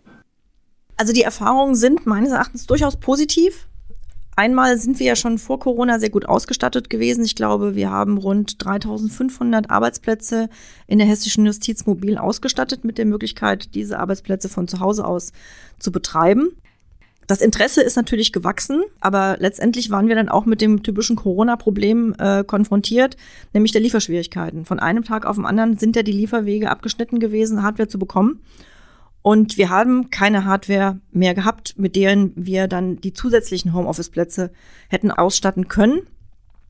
Also 0.97 1.13
die 1.13 1.23
Erfahrungen 1.23 1.75
sind 1.75 2.07
meines 2.07 2.31
Erachtens 2.31 2.67
durchaus 2.67 2.99
positiv. 2.99 3.67
Einmal 4.37 4.79
sind 4.79 4.99
wir 4.99 5.07
ja 5.07 5.17
schon 5.17 5.39
vor 5.39 5.61
Corona 5.61 6.01
sehr 6.01 6.11
gut 6.11 6.27
ausgestattet 6.27 6.91
gewesen. 6.91 7.25
Ich 7.25 7.37
glaube, 7.37 7.77
wir 7.77 7.91
haben 7.91 8.19
rund 8.19 8.65
3500 8.65 9.71
Arbeitsplätze 9.71 10.49
in 10.87 10.99
der 10.99 11.07
hessischen 11.07 11.47
Justiz 11.47 11.87
mobil 11.87 12.19
ausgestattet 12.19 12.85
mit 12.85 12.99
der 12.99 13.07
Möglichkeit, 13.07 13.75
diese 13.75 13.99
Arbeitsplätze 14.01 14.49
von 14.49 14.67
zu 14.67 14.81
Hause 14.81 15.07
aus 15.07 15.33
zu 15.79 15.93
betreiben. 15.93 16.51
Das 17.27 17.41
Interesse 17.41 17.81
ist 17.81 17.97
natürlich 17.97 18.33
gewachsen, 18.33 18.83
aber 19.01 19.37
letztendlich 19.39 19.91
waren 19.91 20.09
wir 20.09 20.15
dann 20.15 20.29
auch 20.29 20.45
mit 20.45 20.61
dem 20.61 20.83
typischen 20.83 21.17
Corona-Problem 21.17 22.15
äh, 22.19 22.45
konfrontiert, 22.45 23.17
nämlich 23.55 23.73
der 23.73 23.81
Lieferschwierigkeiten. 23.81 24.67
Von 24.67 24.79
einem 24.79 25.05
Tag 25.05 25.25
auf 25.25 25.37
den 25.37 25.47
anderen 25.47 25.79
sind 25.79 25.97
ja 25.97 26.03
die 26.03 26.13
Lieferwege 26.13 26.71
abgeschnitten 26.71 27.21
gewesen, 27.21 27.63
Hardware 27.63 27.89
zu 27.89 27.99
bekommen. 27.99 28.41
Und 29.25 29.57
wir 29.57 29.71
haben 29.71 30.11
keine 30.11 30.45
Hardware 30.45 31.01
mehr 31.11 31.33
gehabt, 31.33 31.79
mit 31.79 31.97
deren 31.97 32.33
wir 32.37 32.69
dann 32.69 32.97
die 32.97 33.15
zusätzlichen 33.15 33.73
Homeoffice-Plätze 33.73 34.53
hätten 34.91 35.11
ausstatten 35.11 35.67
können. 35.67 36.03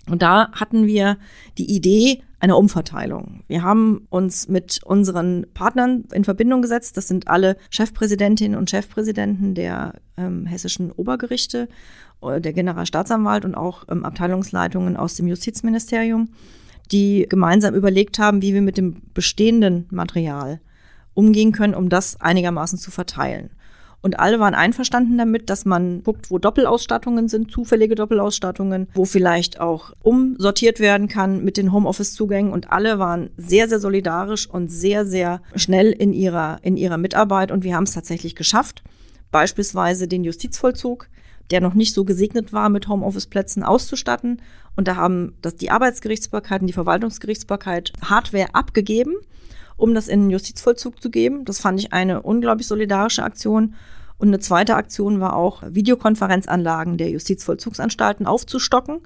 Und 0.08 0.22
da 0.22 0.52
hatten 0.52 0.86
wir 0.86 1.16
die 1.58 1.68
Idee 1.74 2.22
einer 2.38 2.56
Umverteilung. 2.56 3.42
Wir 3.48 3.64
haben 3.64 4.06
uns 4.08 4.46
mit 4.46 4.78
unseren 4.84 5.46
Partnern 5.52 6.04
in 6.12 6.22
Verbindung 6.22 6.62
gesetzt. 6.62 6.96
Das 6.96 7.08
sind 7.08 7.26
alle 7.26 7.56
Chefpräsidentinnen 7.70 8.56
und 8.56 8.70
Chefpräsidenten 8.70 9.56
der 9.56 9.94
ähm, 10.16 10.46
hessischen 10.46 10.92
Obergerichte, 10.92 11.68
äh, 12.22 12.40
der 12.40 12.52
Generalstaatsanwalt 12.52 13.44
und 13.44 13.56
auch 13.56 13.82
ähm, 13.88 14.04
Abteilungsleitungen 14.04 14.96
aus 14.96 15.16
dem 15.16 15.26
Justizministerium, 15.26 16.28
die 16.92 17.26
gemeinsam 17.28 17.74
überlegt 17.74 18.20
haben, 18.20 18.42
wie 18.42 18.54
wir 18.54 18.62
mit 18.62 18.78
dem 18.78 19.02
bestehenden 19.12 19.88
Material 19.90 20.60
umgehen 21.14 21.52
können, 21.52 21.74
um 21.74 21.88
das 21.88 22.20
einigermaßen 22.20 22.78
zu 22.78 22.90
verteilen. 22.90 23.50
Und 24.04 24.20
alle 24.20 24.38
waren 24.38 24.52
einverstanden 24.52 25.16
damit, 25.16 25.48
dass 25.48 25.64
man 25.64 26.02
guckt, 26.02 26.30
wo 26.30 26.38
Doppelausstattungen 26.38 27.26
sind, 27.28 27.50
zufällige 27.50 27.94
Doppelausstattungen, 27.94 28.86
wo 28.92 29.06
vielleicht 29.06 29.60
auch 29.60 29.94
umsortiert 30.02 30.78
werden 30.78 31.08
kann 31.08 31.42
mit 31.42 31.56
den 31.56 31.72
Homeoffice-Zugängen. 31.72 32.52
Und 32.52 32.70
alle 32.70 32.98
waren 32.98 33.30
sehr, 33.38 33.66
sehr 33.66 33.80
solidarisch 33.80 34.46
und 34.46 34.68
sehr, 34.68 35.06
sehr 35.06 35.40
schnell 35.56 35.90
in 35.90 36.12
ihrer, 36.12 36.58
in 36.60 36.76
ihrer 36.76 36.98
Mitarbeit. 36.98 37.50
Und 37.50 37.64
wir 37.64 37.74
haben 37.74 37.84
es 37.84 37.94
tatsächlich 37.94 38.36
geschafft, 38.36 38.82
beispielsweise 39.30 40.06
den 40.06 40.22
Justizvollzug, 40.22 41.08
der 41.50 41.62
noch 41.62 41.72
nicht 41.72 41.94
so 41.94 42.04
gesegnet 42.04 42.52
war, 42.52 42.68
mit 42.68 42.88
Homeoffice-Plätzen 42.88 43.62
auszustatten. 43.62 44.42
Und 44.76 44.86
da 44.86 44.96
haben 44.96 45.32
das 45.40 45.56
die 45.56 45.70
Arbeitsgerichtsbarkeit 45.70 46.60
und 46.60 46.66
die 46.66 46.74
Verwaltungsgerichtsbarkeit 46.74 47.94
Hardware 48.02 48.54
abgegeben 48.54 49.14
um 49.76 49.94
das 49.94 50.08
in 50.08 50.22
den 50.22 50.30
Justizvollzug 50.30 51.00
zu 51.00 51.10
geben. 51.10 51.44
Das 51.44 51.60
fand 51.60 51.80
ich 51.80 51.92
eine 51.92 52.22
unglaublich 52.22 52.66
solidarische 52.66 53.22
Aktion. 53.22 53.74
Und 54.18 54.28
eine 54.28 54.38
zweite 54.38 54.76
Aktion 54.76 55.20
war 55.20 55.34
auch, 55.34 55.62
Videokonferenzanlagen 55.66 56.96
der 56.98 57.10
Justizvollzugsanstalten 57.10 58.26
aufzustocken. 58.26 59.00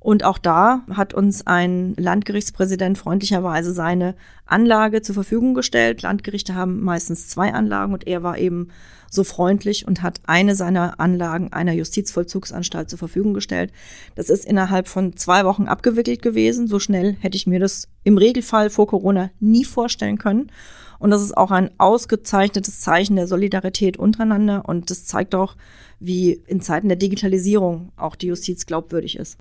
Und 0.00 0.24
auch 0.24 0.38
da 0.38 0.82
hat 0.90 1.12
uns 1.12 1.46
ein 1.46 1.94
Landgerichtspräsident 1.96 2.98
freundlicherweise 2.98 3.72
seine 3.72 4.14
Anlage 4.46 5.02
zur 5.02 5.14
Verfügung 5.14 5.54
gestellt. 5.54 6.02
Landgerichte 6.02 6.54
haben 6.54 6.82
meistens 6.82 7.28
zwei 7.28 7.52
Anlagen 7.52 7.92
und 7.92 8.06
er 8.06 8.22
war 8.22 8.38
eben 8.38 8.68
so 9.10 9.24
freundlich 9.24 9.88
und 9.88 10.02
hat 10.02 10.20
eine 10.26 10.54
seiner 10.54 11.00
Anlagen 11.00 11.52
einer 11.52 11.72
Justizvollzugsanstalt 11.72 12.90
zur 12.90 12.98
Verfügung 12.98 13.34
gestellt. 13.34 13.72
Das 14.14 14.28
ist 14.30 14.44
innerhalb 14.44 14.86
von 14.86 15.16
zwei 15.16 15.44
Wochen 15.44 15.66
abgewickelt 15.66 16.22
gewesen. 16.22 16.68
So 16.68 16.78
schnell 16.78 17.16
hätte 17.20 17.36
ich 17.36 17.46
mir 17.46 17.58
das 17.58 17.88
im 18.04 18.18
Regelfall 18.18 18.70
vor 18.70 18.86
Corona 18.86 19.30
nie 19.40 19.64
vorstellen 19.64 20.18
können. 20.18 20.52
Und 20.98 21.10
das 21.10 21.22
ist 21.22 21.36
auch 21.36 21.50
ein 21.50 21.70
ausgezeichnetes 21.78 22.80
Zeichen 22.80 23.16
der 23.16 23.26
Solidarität 23.26 23.96
untereinander. 23.96 24.68
Und 24.68 24.90
das 24.90 25.06
zeigt 25.06 25.34
auch, 25.34 25.56
wie 26.00 26.32
in 26.46 26.60
Zeiten 26.60 26.88
der 26.88 26.96
Digitalisierung 26.96 27.92
auch 27.96 28.14
die 28.14 28.26
Justiz 28.26 28.66
glaubwürdig 28.66 29.16
ist. 29.16 29.38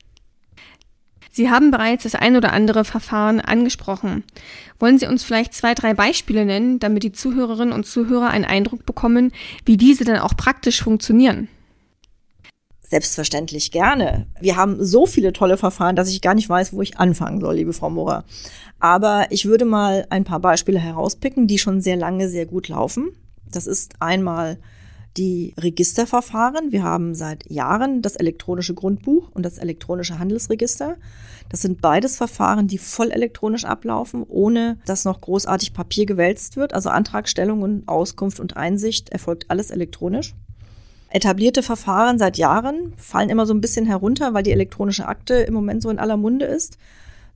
Sie 1.37 1.51
haben 1.51 1.69
bereits 1.69 2.01
das 2.01 2.15
ein 2.15 2.35
oder 2.35 2.51
andere 2.51 2.83
Verfahren 2.83 3.39
angesprochen. 3.39 4.23
Wollen 4.79 4.97
Sie 4.97 5.05
uns 5.05 5.23
vielleicht 5.23 5.53
zwei, 5.53 5.75
drei 5.75 5.93
Beispiele 5.93 6.45
nennen, 6.45 6.79
damit 6.79 7.03
die 7.03 7.11
Zuhörerinnen 7.11 7.75
und 7.75 7.85
Zuhörer 7.85 8.31
einen 8.31 8.43
Eindruck 8.43 8.87
bekommen, 8.87 9.31
wie 9.63 9.77
diese 9.77 10.03
dann 10.03 10.17
auch 10.17 10.35
praktisch 10.35 10.81
funktionieren? 10.81 11.47
Selbstverständlich 12.81 13.69
gerne. 13.69 14.25
Wir 14.41 14.55
haben 14.55 14.83
so 14.83 15.05
viele 15.05 15.31
tolle 15.31 15.57
Verfahren, 15.57 15.95
dass 15.95 16.09
ich 16.09 16.21
gar 16.21 16.33
nicht 16.33 16.49
weiß, 16.49 16.73
wo 16.73 16.81
ich 16.81 16.97
anfangen 16.97 17.39
soll, 17.39 17.57
liebe 17.57 17.73
Frau 17.73 17.91
Morer. 17.91 18.23
Aber 18.79 19.27
ich 19.29 19.45
würde 19.45 19.65
mal 19.65 20.07
ein 20.09 20.23
paar 20.23 20.39
Beispiele 20.39 20.79
herauspicken, 20.79 21.45
die 21.45 21.59
schon 21.59 21.81
sehr 21.81 21.97
lange 21.97 22.29
sehr 22.29 22.47
gut 22.47 22.67
laufen. 22.67 23.11
Das 23.45 23.67
ist 23.67 23.93
einmal 23.99 24.57
die 25.17 25.53
Registerverfahren. 25.57 26.71
Wir 26.71 26.83
haben 26.83 27.15
seit 27.15 27.49
Jahren 27.49 28.01
das 28.01 28.15
elektronische 28.15 28.73
Grundbuch 28.73 29.29
und 29.33 29.43
das 29.43 29.57
elektronische 29.57 30.19
Handelsregister. 30.19 30.97
Das 31.49 31.61
sind 31.61 31.81
beides 31.81 32.17
Verfahren, 32.17 32.67
die 32.67 32.77
voll 32.77 33.11
elektronisch 33.11 33.65
ablaufen, 33.65 34.23
ohne 34.27 34.77
dass 34.85 35.05
noch 35.05 35.21
großartig 35.21 35.73
Papier 35.73 36.05
gewälzt 36.05 36.57
wird. 36.57 36.73
Also 36.73 36.89
Antragstellung 36.89 37.61
und 37.61 37.87
Auskunft 37.87 38.39
und 38.39 38.57
Einsicht 38.57 39.09
erfolgt 39.09 39.49
alles 39.49 39.71
elektronisch. 39.71 40.35
Etablierte 41.09 41.63
Verfahren 41.63 42.19
seit 42.19 42.37
Jahren 42.37 42.93
fallen 42.97 43.29
immer 43.29 43.45
so 43.45 43.53
ein 43.53 43.61
bisschen 43.61 43.85
herunter, 43.85 44.33
weil 44.33 44.43
die 44.43 44.51
elektronische 44.51 45.07
Akte 45.07 45.35
im 45.35 45.53
Moment 45.53 45.81
so 45.81 45.89
in 45.89 45.99
aller 45.99 46.17
Munde 46.17 46.45
ist. 46.45 46.77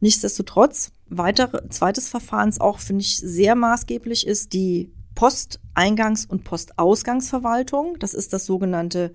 Nichtsdestotrotz, 0.02 0.92
weitere, 1.10 1.70
zweites 1.70 2.10
Verfahren, 2.10 2.54
auch 2.60 2.80
finde 2.80 3.04
ich 3.04 3.18
sehr 3.18 3.56
maßgeblich, 3.56 4.28
ist 4.28 4.54
die 4.54 4.92
Posteingangs- 5.22 6.28
und 6.28 6.44
Postausgangsverwaltung. 6.44 8.00
Das 8.00 8.16
ist 8.16 8.34
das 8.34 8.48
sogenannte 8.48 9.14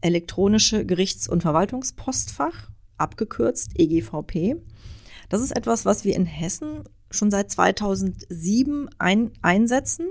elektronische 0.00 0.86
Gerichts- 0.86 1.28
und 1.28 1.42
Verwaltungspostfach, 1.42 2.70
abgekürzt 2.96 3.72
EGVP. 3.78 4.56
Das 5.28 5.42
ist 5.42 5.54
etwas, 5.54 5.84
was 5.84 6.06
wir 6.06 6.16
in 6.16 6.24
Hessen 6.24 6.84
schon 7.10 7.30
seit 7.30 7.50
2007 7.50 8.88
ein, 8.96 9.32
einsetzen 9.42 10.06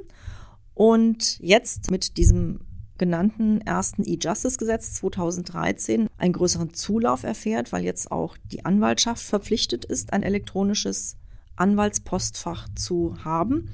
und 0.75 1.39
jetzt 1.39 1.89
mit 1.89 2.17
diesem 2.17 2.59
genannten 2.99 3.61
ersten 3.61 4.03
E-Justice-Gesetz 4.05 4.93
2013 4.93 6.07
einen 6.19 6.33
größeren 6.33 6.75
Zulauf 6.75 7.23
erfährt, 7.23 7.71
weil 7.71 7.83
jetzt 7.83 8.11
auch 8.11 8.37
die 8.51 8.63
Anwaltschaft 8.63 9.23
verpflichtet 9.23 9.85
ist, 9.85 10.13
ein 10.13 10.21
elektronisches 10.21 11.17
Anwaltspostfach 11.55 12.67
zu 12.75 13.15
haben. 13.23 13.71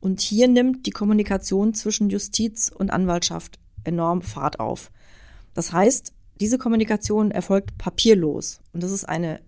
Und 0.00 0.20
hier 0.20 0.48
nimmt 0.48 0.86
die 0.86 0.90
Kommunikation 0.90 1.74
zwischen 1.74 2.10
Justiz 2.10 2.70
und 2.74 2.90
Anwaltschaft 2.90 3.58
enorm 3.84 4.22
Fahrt 4.22 4.60
auf. 4.60 4.90
Das 5.54 5.72
heißt, 5.72 6.12
diese 6.40 6.58
Kommunikation 6.58 7.30
erfolgt 7.30 7.76
papierlos. 7.76 8.60
Und 8.72 8.82
das 8.82 8.92
ist 8.92 9.04
eine 9.04 9.40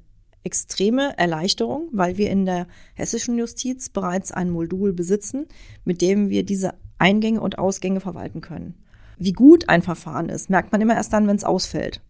extreme 0.45 1.17
Erleichterung, 1.17 1.89
weil 1.93 2.19
wir 2.19 2.31
in 2.31 2.45
der 2.45 2.67
hessischen 2.95 3.39
Justiz 3.39 3.89
bereits 3.89 4.33
ein 4.33 4.51
Modul 4.51 4.93
besitzen, 4.93 5.47
mit 5.85 6.03
dem 6.03 6.29
wir 6.29 6.45
diese 6.45 6.75
Eingänge 6.99 7.41
und 7.41 7.59
Ausgänge 7.59 8.01
verwalten 8.01 8.41
können. 8.41 8.75
Wie 9.19 9.33
gut 9.33 9.69
ein 9.69 9.83
Verfahren 9.83 10.29
ist, 10.29 10.51
merkt 10.51 10.73
man 10.73 10.81
immer 10.81 10.95
erst 10.95 11.13
dann, 11.13 11.27
wenn 11.29 11.37
es 11.37 11.45
ausfällt. 11.45 12.01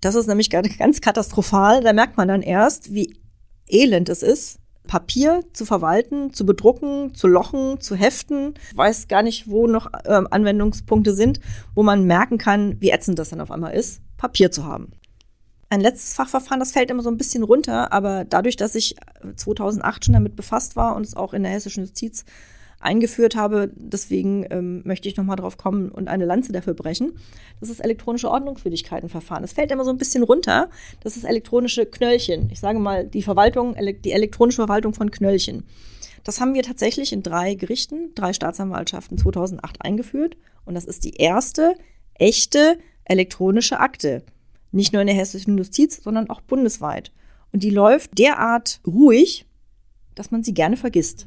Das 0.00 0.14
ist 0.14 0.26
nämlich 0.26 0.50
ganz 0.78 1.00
katastrophal. 1.00 1.82
Da 1.82 1.92
merkt 1.92 2.16
man 2.16 2.28
dann 2.28 2.42
erst, 2.42 2.94
wie 2.94 3.20
elend 3.66 4.08
es 4.08 4.22
ist, 4.22 4.58
Papier 4.90 5.44
zu 5.52 5.64
verwalten, 5.64 6.32
zu 6.32 6.44
bedrucken, 6.44 7.14
zu 7.14 7.28
lochen, 7.28 7.80
zu 7.80 7.94
heften. 7.94 8.54
Ich 8.72 8.76
weiß 8.76 9.06
gar 9.06 9.22
nicht, 9.22 9.48
wo 9.48 9.68
noch 9.68 9.86
äh, 10.04 10.20
Anwendungspunkte 10.28 11.14
sind, 11.14 11.38
wo 11.76 11.84
man 11.84 12.08
merken 12.08 12.38
kann, 12.38 12.74
wie 12.80 12.90
ätzend 12.90 13.16
das 13.16 13.28
dann 13.28 13.40
auf 13.40 13.52
einmal 13.52 13.72
ist, 13.72 14.00
Papier 14.16 14.50
zu 14.50 14.64
haben. 14.64 14.90
Ein 15.68 15.80
letztes 15.80 16.14
Fachverfahren, 16.14 16.58
das 16.58 16.72
fällt 16.72 16.90
immer 16.90 17.04
so 17.04 17.08
ein 17.08 17.18
bisschen 17.18 17.44
runter, 17.44 17.92
aber 17.92 18.24
dadurch, 18.24 18.56
dass 18.56 18.74
ich 18.74 18.96
2008 19.36 20.06
schon 20.06 20.14
damit 20.14 20.34
befasst 20.34 20.74
war 20.74 20.96
und 20.96 21.06
es 21.06 21.14
auch 21.14 21.34
in 21.34 21.44
der 21.44 21.52
hessischen 21.52 21.84
Justiz 21.84 22.24
eingeführt 22.80 23.36
habe. 23.36 23.70
Deswegen 23.76 24.46
ähm, 24.50 24.82
möchte 24.84 25.08
ich 25.08 25.16
nochmal 25.16 25.36
drauf 25.36 25.56
kommen 25.58 25.90
und 25.90 26.08
eine 26.08 26.24
Lanze 26.24 26.52
dafür 26.52 26.74
brechen. 26.74 27.12
Das 27.60 27.68
ist 27.68 27.80
elektronische 27.80 28.30
Ordnungswidrigkeitenverfahren. 28.30 29.42
Das 29.42 29.52
fällt 29.52 29.70
immer 29.70 29.84
so 29.84 29.90
ein 29.90 29.98
bisschen 29.98 30.22
runter. 30.22 30.70
Das 31.00 31.16
ist 31.16 31.24
elektronische 31.24 31.86
Knöllchen. 31.86 32.48
Ich 32.50 32.60
sage 32.60 32.78
mal, 32.78 33.06
die 33.06 33.22
Verwaltung, 33.22 33.76
die 34.04 34.12
elektronische 34.12 34.62
Verwaltung 34.62 34.94
von 34.94 35.10
Knöllchen. 35.10 35.64
Das 36.24 36.40
haben 36.40 36.54
wir 36.54 36.62
tatsächlich 36.62 37.12
in 37.12 37.22
drei 37.22 37.54
Gerichten, 37.54 38.12
drei 38.14 38.32
Staatsanwaltschaften 38.32 39.18
2008 39.18 39.82
eingeführt. 39.82 40.36
Und 40.64 40.74
das 40.74 40.84
ist 40.84 41.04
die 41.04 41.16
erste 41.16 41.74
echte 42.14 42.78
elektronische 43.04 43.80
Akte. 43.80 44.22
Nicht 44.72 44.92
nur 44.92 45.02
in 45.02 45.08
der 45.08 45.16
hessischen 45.16 45.58
Justiz, 45.58 46.02
sondern 46.02 46.30
auch 46.30 46.40
bundesweit. 46.40 47.12
Und 47.52 47.62
die 47.62 47.70
läuft 47.70 48.18
derart 48.18 48.80
ruhig, 48.86 49.46
dass 50.14 50.30
man 50.30 50.42
sie 50.42 50.54
gerne 50.54 50.76
vergisst. 50.76 51.26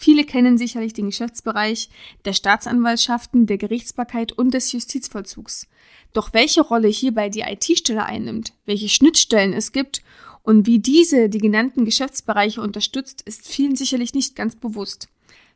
Viele 0.00 0.22
kennen 0.22 0.58
sicherlich 0.58 0.92
den 0.92 1.06
Geschäftsbereich 1.06 1.90
der 2.24 2.32
Staatsanwaltschaften, 2.32 3.46
der 3.46 3.58
Gerichtsbarkeit 3.58 4.30
und 4.30 4.54
des 4.54 4.70
Justizvollzugs. 4.70 5.66
Doch 6.12 6.32
welche 6.32 6.60
Rolle 6.60 6.86
hierbei 6.86 7.30
die 7.30 7.40
IT-Stelle 7.40 8.04
einnimmt, 8.04 8.52
welche 8.64 8.88
Schnittstellen 8.88 9.52
es 9.52 9.72
gibt 9.72 10.04
und 10.44 10.68
wie 10.68 10.78
diese 10.78 11.28
die 11.28 11.40
genannten 11.40 11.84
Geschäftsbereiche 11.84 12.60
unterstützt, 12.60 13.22
ist 13.22 13.48
vielen 13.48 13.74
sicherlich 13.74 14.14
nicht 14.14 14.36
ganz 14.36 14.54
bewusst. 14.54 15.08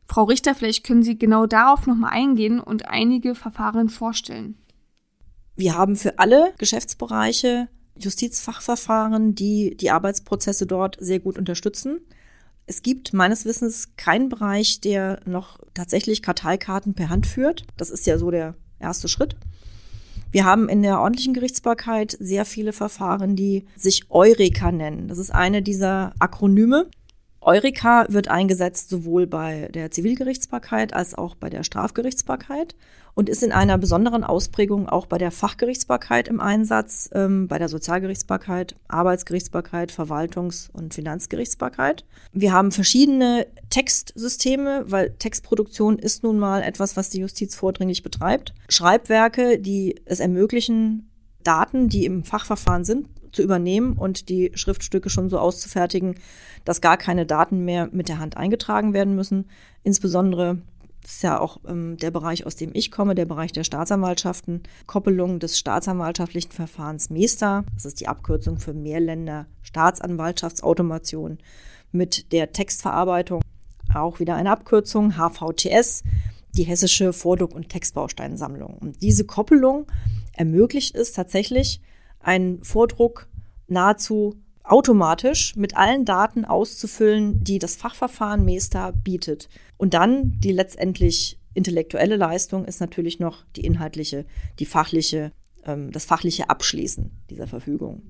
Frau 0.07 0.25
Richter, 0.25 0.57
vielleicht 0.57 0.85
können 0.85 1.05
Sie 1.05 1.17
genau 1.17 1.47
darauf 1.47 1.87
nochmal 1.87 2.11
eingehen 2.11 2.59
und 2.59 2.89
einige 2.89 3.37
Verfahren 3.37 3.91
vorstellen. 3.91 4.57
Wir 5.55 5.77
haben 5.77 5.95
für 5.95 6.19
alle 6.19 6.53
Geschäftsbereiche 6.59 7.69
Justizfachverfahren, 7.97 9.37
die 9.37 9.77
die 9.77 9.93
Arbeitsprozesse 9.93 10.67
dort 10.67 10.97
sehr 10.99 11.21
gut 11.21 11.39
unterstützen. 11.39 12.01
Es 12.67 12.83
gibt 12.83 13.13
meines 13.13 13.45
Wissens 13.45 13.97
keinen 13.97 14.29
Bereich, 14.29 14.81
der 14.81 15.21
noch 15.25 15.59
tatsächlich 15.75 16.23
Karteikarten 16.23 16.95
per 16.95 17.09
Hand 17.09 17.27
führt. 17.27 17.65
Das 17.77 17.91
ist 17.91 18.07
ja 18.07 18.19
so 18.19 18.31
der 18.31 18.55
erste 18.79 19.09
Schritt. 19.09 19.37
Wir 20.31 20.45
haben 20.45 20.69
in 20.71 20.83
der 20.83 20.99
ordentlichen 20.99 21.35
Gerichtsbarkeit 21.35 22.17
sehr 22.19 22.47
viele 22.47 22.73
Verfahren, 22.73 23.37
die 23.37 23.67
sich 23.77 24.11
Eureka 24.11 24.73
nennen. 24.73 25.09
Das 25.09 25.19
ist 25.19 25.31
eine 25.31 25.61
dieser 25.61 26.15
Akronyme. 26.19 26.89
Eureka 27.45 28.07
wird 28.09 28.29
eingesetzt 28.29 28.89
sowohl 28.89 29.27
bei 29.27 29.69
der 29.75 29.91
Zivilgerichtsbarkeit 29.91 30.95
als 30.95 31.17
auch 31.17 31.35
bei 31.35 31.51
der 31.51 31.65
Strafgerichtsbarkeit 31.65 32.77
und 33.15 33.29
ist 33.29 33.43
in 33.43 33.51
einer 33.51 33.79
besonderen 33.79 34.23
Ausprägung 34.23 34.89
auch 34.89 35.07
bei 35.07 35.19
der 35.19 35.33
Fachgerichtsbarkeit 35.33 36.29
im 36.29 36.41
Einsatz, 36.41 37.11
ähm, 37.13 37.49
bei 37.49 37.59
der 37.59 37.69
Sozialgerichtsbarkeit, 37.69 38.77
Arbeitsgerichtsbarkeit, 38.87 39.91
Verwaltungs- 39.91 40.71
und 40.73 40.95
Finanzgerichtsbarkeit. 40.95 42.05
Wir 42.33 42.53
haben 42.53 42.71
verschiedene 42.71 43.49
Textsysteme, 43.71 44.85
weil 44.87 45.11
Textproduktion 45.11 45.99
ist 45.99 46.23
nun 46.23 46.39
mal 46.39 46.63
etwas, 46.63 46.97
was 46.97 47.11
die 47.11 47.21
Justiz 47.21 47.57
vordringlich 47.57 48.05
betreibt. 48.05 48.55
Schreibwerke, 48.69 49.59
die 49.59 50.01
es 50.05 50.21
ermöglichen, 50.21 51.11
Daten, 51.43 51.89
die 51.89 52.05
im 52.05 52.23
Fachverfahren 52.23 52.85
sind, 52.85 53.09
zu 53.33 53.43
übernehmen 53.43 53.95
und 53.95 54.29
die 54.29 54.53
Schriftstücke 54.55 55.11
schon 55.11 55.29
so 55.29 55.39
auszufertigen, 55.39 56.17
dass 56.65 56.81
gar 56.81 56.97
keine 56.97 57.27
Daten 57.27 57.65
mehr 57.65 57.89
mit 57.93 58.09
der 58.09 58.19
Hand 58.19 58.37
eingetragen 58.37 58.93
werden 58.93 59.17
müssen. 59.17 59.47
Insbesondere 59.83 60.59
das 61.03 61.15
ist 61.15 61.23
ja 61.25 61.41
auch 61.41 61.59
ähm, 61.67 61.97
der 61.97 62.13
Bereich, 62.13 62.47
aus 62.47 62.55
dem 62.55 62.71
ich 62.75 62.93
komme, 62.93 63.15
der 63.15 63.27
Bereich 63.27 63.51
der 63.53 63.65
Staatsanwaltschaften, 63.65 64.63
Koppelung 64.87 65.41
des 65.41 65.59
staatsanwaltschaftlichen 65.59 66.53
Verfahrens 66.53 67.11
MESTA, 67.11 67.65
das 67.75 67.85
ist 67.85 68.01
die 68.01 68.07
Abkürzung 68.09 68.61
für 68.61 68.73
Mehrländer 68.73 69.47
Staatsanwaltschaftsautomation, 69.63 71.39
mit 71.91 72.33
der 72.33 72.53
Textverarbeitung, 72.53 73.43
auch 73.93 74.21
wieder 74.21 74.37
eine 74.37 74.51
Abkürzung, 74.51 75.15
HVTS, 75.15 76.05
die 76.53 76.65
hessische 76.65 77.13
Vordruck- 77.13 77.55
und 77.55 77.69
Textbausteinsammlung. 77.69 78.75
Und 78.75 79.03
diese 79.03 79.25
Koppelung 79.25 79.87
ermöglicht 80.35 80.95
es 80.95 81.13
tatsächlich, 81.13 81.81
einen 82.23 82.63
Vordruck 82.63 83.29
nahezu 83.69 84.37
automatisch 84.65 85.57
mit 85.57 85.77
allen 85.77 86.05
Daten 86.05 86.45
auszufüllen, 86.45 87.43
die 87.43 87.59
das 87.59 87.77
Fachverfahren 87.77 88.45
MESTA 88.45 88.93
bietet. 88.93 89.49
Und 89.77 89.95
dann 89.95 90.39
die 90.41 90.53
letztendlich 90.53 91.39
intellektuelle 91.55 92.17
Leistung 92.17 92.65
ist 92.65 92.81
natürlich 92.81 93.19
noch 93.19 93.45
die 93.57 93.65
inhaltliche, 93.65 94.25
die 94.59 94.67
fachliche, 94.67 95.33
ähm, 95.65 95.91
das 95.91 96.05
fachliche 96.05 96.49
Abschließen 96.49 97.11
dieser 97.29 97.47
Verfügung. 97.47 98.03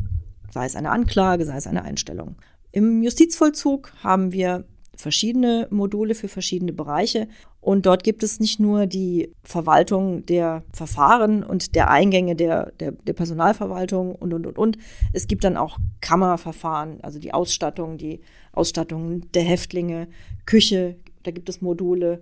Sei 0.50 0.66
es 0.66 0.76
eine 0.76 0.90
Anklage, 0.90 1.44
sei 1.46 1.56
es 1.56 1.66
eine 1.66 1.82
Einstellung. 1.82 2.36
Im 2.70 3.02
Justizvollzug 3.02 3.92
haben 4.02 4.32
wir 4.32 4.64
verschiedene 4.96 5.68
Module 5.70 6.14
für 6.14 6.28
verschiedene 6.28 6.72
Bereiche. 6.72 7.28
Und 7.60 7.86
dort 7.86 8.04
gibt 8.04 8.22
es 8.22 8.40
nicht 8.40 8.60
nur 8.60 8.86
die 8.86 9.32
Verwaltung 9.42 10.26
der 10.26 10.64
Verfahren 10.72 11.42
und 11.42 11.74
der 11.74 11.90
Eingänge 11.90 12.36
der, 12.36 12.72
der, 12.72 12.92
der 12.92 13.12
Personalverwaltung 13.12 14.14
und, 14.14 14.34
und, 14.34 14.46
und, 14.46 14.58
und. 14.58 14.78
Es 15.12 15.26
gibt 15.26 15.44
dann 15.44 15.56
auch 15.56 15.78
Kammerverfahren, 16.00 17.00
also 17.02 17.18
die 17.18 17.32
Ausstattung, 17.32 17.98
die 17.98 18.20
Ausstattung 18.52 19.30
der 19.32 19.42
Häftlinge, 19.42 20.08
Küche, 20.44 20.96
da 21.22 21.30
gibt 21.30 21.48
es 21.48 21.62
Module 21.62 22.20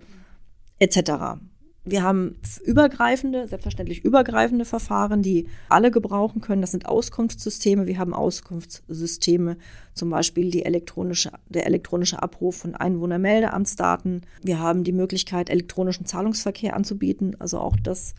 etc. 0.78 1.40
Wir 1.84 2.02
haben 2.02 2.36
übergreifende, 2.62 3.48
selbstverständlich 3.48 4.04
übergreifende 4.04 4.66
Verfahren, 4.66 5.22
die 5.22 5.48
alle 5.70 5.90
gebrauchen 5.90 6.42
können. 6.42 6.60
Das 6.60 6.72
sind 6.72 6.86
Auskunftssysteme. 6.86 7.86
Wir 7.86 7.98
haben 7.98 8.12
Auskunftssysteme, 8.12 9.56
zum 9.94 10.10
Beispiel 10.10 10.50
die 10.50 10.66
elektronische, 10.66 11.32
der 11.48 11.66
elektronische 11.66 12.22
Abruf 12.22 12.58
von 12.58 12.74
Einwohnermeldeamtsdaten. 12.74 14.26
Wir 14.42 14.58
haben 14.58 14.84
die 14.84 14.92
Möglichkeit, 14.92 15.48
elektronischen 15.48 16.04
Zahlungsverkehr 16.04 16.76
anzubieten, 16.76 17.36
also 17.38 17.58
auch 17.58 17.76
das, 17.82 18.14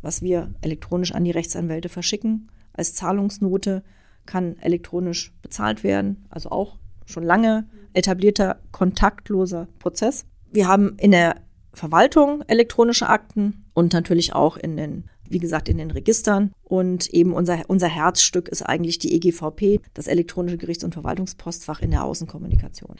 was 0.00 0.22
wir 0.22 0.54
elektronisch 0.62 1.12
an 1.12 1.24
die 1.24 1.30
Rechtsanwälte 1.32 1.90
verschicken. 1.90 2.48
Als 2.72 2.94
Zahlungsnote 2.94 3.82
kann 4.24 4.56
elektronisch 4.58 5.34
bezahlt 5.42 5.84
werden, 5.84 6.24
also 6.30 6.50
auch 6.50 6.78
schon 7.04 7.24
lange 7.24 7.66
etablierter 7.92 8.58
kontaktloser 8.70 9.68
Prozess. 9.78 10.24
Wir 10.50 10.66
haben 10.66 10.96
in 10.98 11.10
der 11.10 11.36
Verwaltung 11.72 12.42
elektronische 12.46 13.08
Akten 13.08 13.64
und 13.74 13.92
natürlich 13.92 14.34
auch 14.34 14.56
in 14.56 14.76
den, 14.76 15.04
wie 15.28 15.38
gesagt, 15.38 15.68
in 15.68 15.78
den 15.78 15.90
Registern. 15.90 16.52
Und 16.64 17.08
eben 17.10 17.32
unser, 17.32 17.62
unser 17.68 17.88
Herzstück 17.88 18.48
ist 18.48 18.62
eigentlich 18.62 18.98
die 18.98 19.14
EGVP, 19.14 19.80
das 19.94 20.06
elektronische 20.06 20.58
Gerichts- 20.58 20.84
und 20.84 20.94
Verwaltungspostfach 20.94 21.80
in 21.80 21.90
der 21.90 22.04
Außenkommunikation. 22.04 22.96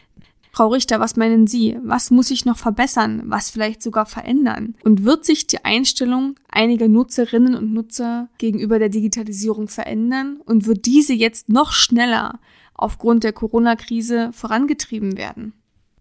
Frau 0.55 0.69
Richter, 0.69 1.01
was 1.01 1.17
meinen 1.17 1.47
Sie? 1.47 1.79
Was 1.83 2.11
muss 2.11 2.29
sich 2.29 2.45
noch 2.45 2.59
verbessern? 2.59 3.23
Was 3.25 3.49
vielleicht 3.49 3.83
sogar 3.83 4.05
verändern? 4.05 4.75
Und 4.85 5.05
wird 5.05 5.25
sich 5.25 5.47
die 5.47 5.65
Einstellung 5.65 6.35
einiger 6.47 6.89
Nutzerinnen 6.89 7.55
und 7.55 7.73
Nutzer 7.73 8.29
gegenüber 8.37 8.79
der 8.79 8.91
Digitalisierung 8.91 9.69
verändern? 9.69 10.43
Und 10.45 10.67
wird 10.67 10.85
diese 10.85 11.15
jetzt 11.15 11.49
noch 11.49 11.73
schneller 11.73 12.39
aufgrund 12.75 13.25
der 13.25 13.33
Corona-Krise 13.33 14.31
vorangetrieben 14.35 15.17
werden? 15.17 15.55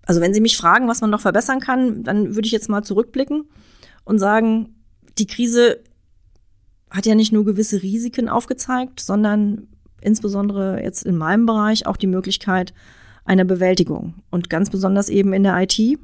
Also 0.06 0.22
wenn 0.22 0.34
Sie 0.34 0.42
mich 0.42 0.58
fragen, 0.58 0.88
was 0.88 1.02
man 1.02 1.10
noch 1.10 1.22
verbessern 1.22 1.60
kann, 1.60 2.04
dann 2.04 2.36
würde 2.36 2.46
ich 2.46 2.52
jetzt 2.52 2.70
mal 2.70 2.84
zurückblicken 2.84 3.44
und 4.04 4.20
sagen, 4.20 4.76
die 5.18 5.28
Krise 5.28 5.80
hat 6.90 7.06
ja 7.06 7.16
nicht 7.16 7.32
nur 7.32 7.46
gewisse 7.46 7.82
Risiken 7.82 8.28
aufgezeigt, 8.28 9.00
sondern 9.00 9.68
insbesondere 10.02 10.82
jetzt 10.84 11.06
in 11.06 11.18
meinem 11.18 11.46
Bereich 11.46 11.86
auch 11.86 11.98
die 11.98 12.08
Möglichkeit 12.08 12.74
einer 13.24 13.46
Bewältigung 13.46 14.16
und 14.30 14.50
ganz 14.50 14.70
besonders 14.70 15.10
eben 15.10 15.32
in 15.34 15.44
der 15.44 15.62
IT. 15.62 16.00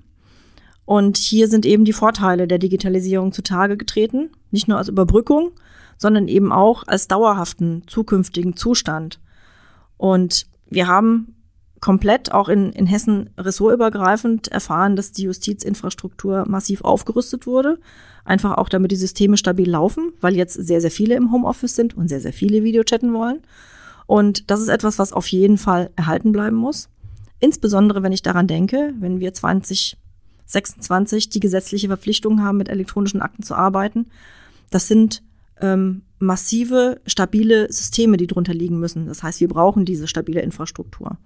Und 0.86 1.18
hier 1.18 1.50
sind 1.50 1.66
eben 1.66 1.84
die 1.84 1.94
Vorteile 1.94 2.48
der 2.48 2.60
Digitalisierung 2.60 3.34
zutage 3.34 3.76
getreten, 3.76 4.30
nicht 4.52 4.68
nur 4.68 4.78
als 4.78 4.88
Überbrückung, 4.88 5.52
sondern 5.98 6.28
eben 6.28 6.52
auch 6.54 6.84
als 6.88 7.08
dauerhaften 7.08 7.84
zukünftigen 7.88 8.56
Zustand. 8.56 9.20
Und 9.98 10.46
wir 10.70 10.88
haben 10.88 11.36
komplett 11.80 12.32
auch 12.32 12.50
in, 12.50 12.72
in 12.72 12.88
Hessen 12.88 13.30
ressortübergreifend 13.38 14.48
erfahren, 14.48 14.96
dass 14.96 15.12
die 15.12 15.24
Justizinfrastruktur 15.24 16.46
massiv 16.48 16.82
aufgerüstet 16.82 17.46
wurde. 17.46 17.80
Einfach 18.26 18.58
auch, 18.58 18.70
damit 18.70 18.92
die 18.92 18.96
Systeme 18.98 19.38
stabil 19.38 19.70
laufen, 19.70 20.13
weil 20.20 20.36
jetzt 20.36 20.56
sehr, 20.56 20.82
sehr 20.82 20.92
viele 20.92 21.16
im 21.16 21.32
Homeoffice 21.32 21.76
sind 21.76 21.96
und 21.96 22.08
sehr, 22.08 22.20
sehr 22.20 22.34
viele 22.34 22.63
Videochatten 22.63 23.13
wollen. 23.13 23.40
Und 24.06 24.50
das 24.50 24.62
ist 24.62 24.70
etwas, 24.70 25.00
was 25.00 25.13
auf 25.13 25.28
jeden 25.28 25.58
Fall 25.58 25.92
erhalten 25.96 26.32
bleiben 26.32 26.56
muss. 26.56 26.90
Insbesondere, 27.40 28.02
wenn 28.04 28.12
ich 28.12 28.24
daran 28.24 28.48
denke, 28.48 28.94
wenn 29.00 29.20
wir 29.20 29.34
2026 29.34 31.30
die 31.30 31.40
gesetzliche 31.40 31.88
Verpflichtung 31.88 32.42
haben, 32.42 32.58
mit 32.58 32.70
elektronischen 32.70 33.22
Akten 33.22 33.44
zu 33.44 33.54
arbeiten. 33.54 34.08
Das 34.72 34.88
sind 34.88 35.22
ähm, 35.62 36.04
massive, 36.20 37.00
stabile 37.06 37.72
Systeme, 37.72 38.17
die 38.17 38.28
drunter 38.28 38.54
liegen 38.54 38.80
müssen. 38.80 39.08
Das 39.08 39.24
heißt, 39.24 39.39
wir 39.39 39.48
brauchen 39.48 39.86
diese 39.86 40.08
stabile 40.08 40.41
Infrastruktur. 40.41 41.17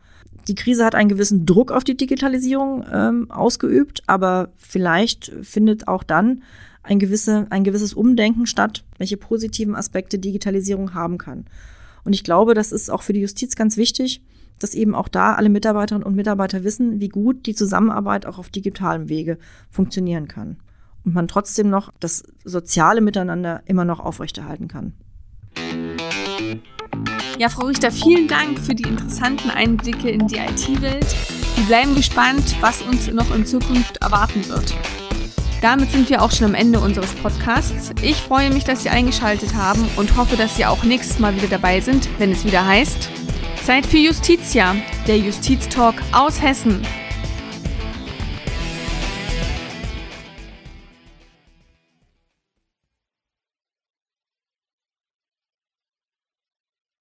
Die 0.48 0.56
Krise 0.56 0.86
hat 0.86 0.96
einen 0.96 1.10
gewissen 1.10 1.46
Druck 1.46 1.72
auf 1.72 1.84
die 1.84 1.96
Digitalisierung 1.96 2.86
ähm, 2.92 3.32
ausgeübt, 3.32 4.04
aber 4.08 4.50
vielleicht 4.58 5.32
findet 5.42 5.88
auch 5.88 6.04
dann 6.04 6.44
ein, 6.84 7.00
gewisse, 7.00 7.48
ein 7.52 7.64
gewisses 7.64 7.94
Umdenken 7.94 8.48
statt, 8.48 8.84
welche 8.98 9.18
positiven 9.18 9.76
Aspekte 9.76 10.18
Digitalisierung 10.18 10.94
haben 10.94 11.18
kann. 11.18 11.46
Und 12.04 12.14
ich 12.14 12.24
glaube, 12.24 12.54
das 12.56 12.72
ist 12.72 12.90
auch 12.90 13.04
für 13.04 13.14
die 13.14 13.22
Justiz 13.22 13.56
ganz 13.56 13.78
wichtig, 13.78 14.22
dass 14.58 14.74
eben 14.74 14.96
auch 14.96 15.08
da 15.08 15.36
alle 15.36 15.50
Mitarbeiterinnen 15.50 16.06
und 16.06 16.16
Mitarbeiter 16.16 16.64
wissen, 16.64 17.00
wie 17.00 17.10
gut 17.10 17.46
die 17.46 17.56
Zusammenarbeit 17.56 18.26
auch 18.26 18.40
auf 18.40 18.50
digitalem 18.50 19.10
Wege 19.10 19.38
funktionieren 19.70 20.28
kann 20.28 20.58
und 21.06 21.14
man 21.14 21.28
trotzdem 21.28 21.70
noch 21.70 21.92
das 22.00 22.24
soziale 22.44 23.02
Miteinander 23.02 23.62
immer 23.66 23.86
noch 23.86 24.00
aufrechterhalten 24.00 24.68
kann. 24.68 24.94
Ja, 27.38 27.50
Frau 27.50 27.66
Richter, 27.66 27.92
vielen 27.92 28.28
Dank 28.28 28.60
für 28.60 28.76
die 28.76 28.84
interessanten 28.84 29.50
Einblicke 29.50 30.10
in 30.10 30.28
die 30.28 30.38
IT-Welt. 30.38 31.16
Wir 31.56 31.66
bleiben 31.66 31.96
gespannt, 31.96 32.56
was 32.62 32.82
uns 32.84 33.12
noch 33.12 33.34
in 33.34 33.46
Zukunft 33.46 33.98
erwarten 33.98 34.48
wird. 34.48 34.76
Damit 35.62 35.92
sind 35.92 36.10
wir 36.10 36.22
auch 36.22 36.32
schon 36.32 36.48
am 36.48 36.56
Ende 36.56 36.80
unseres 36.80 37.14
Podcasts. 37.16 37.92
Ich 38.02 38.18
freue 38.18 38.52
mich, 38.52 38.64
dass 38.64 38.84
Sie 38.84 38.90
eingeschaltet 38.90 39.54
haben 39.56 39.88
und 39.96 40.18
hoffe, 40.18 40.36
dass 40.36 40.56
Sie 40.56 40.66
auch 40.66 40.84
nächstes 40.84 41.20
Mal 41.20 41.36
wieder 41.36 41.48
dabei 41.48 41.82
sind, 41.82 42.10
wenn 42.20 42.32
es 42.32 42.46
wieder 42.46 42.66
heißt 42.66 43.10
Zeit 43.64 43.86
für 43.86 43.98
Justitia, 43.98 44.76
der 45.08 45.20
Justiztalk 45.20 45.96
aus 46.12 46.42
Hessen. 46.42 46.82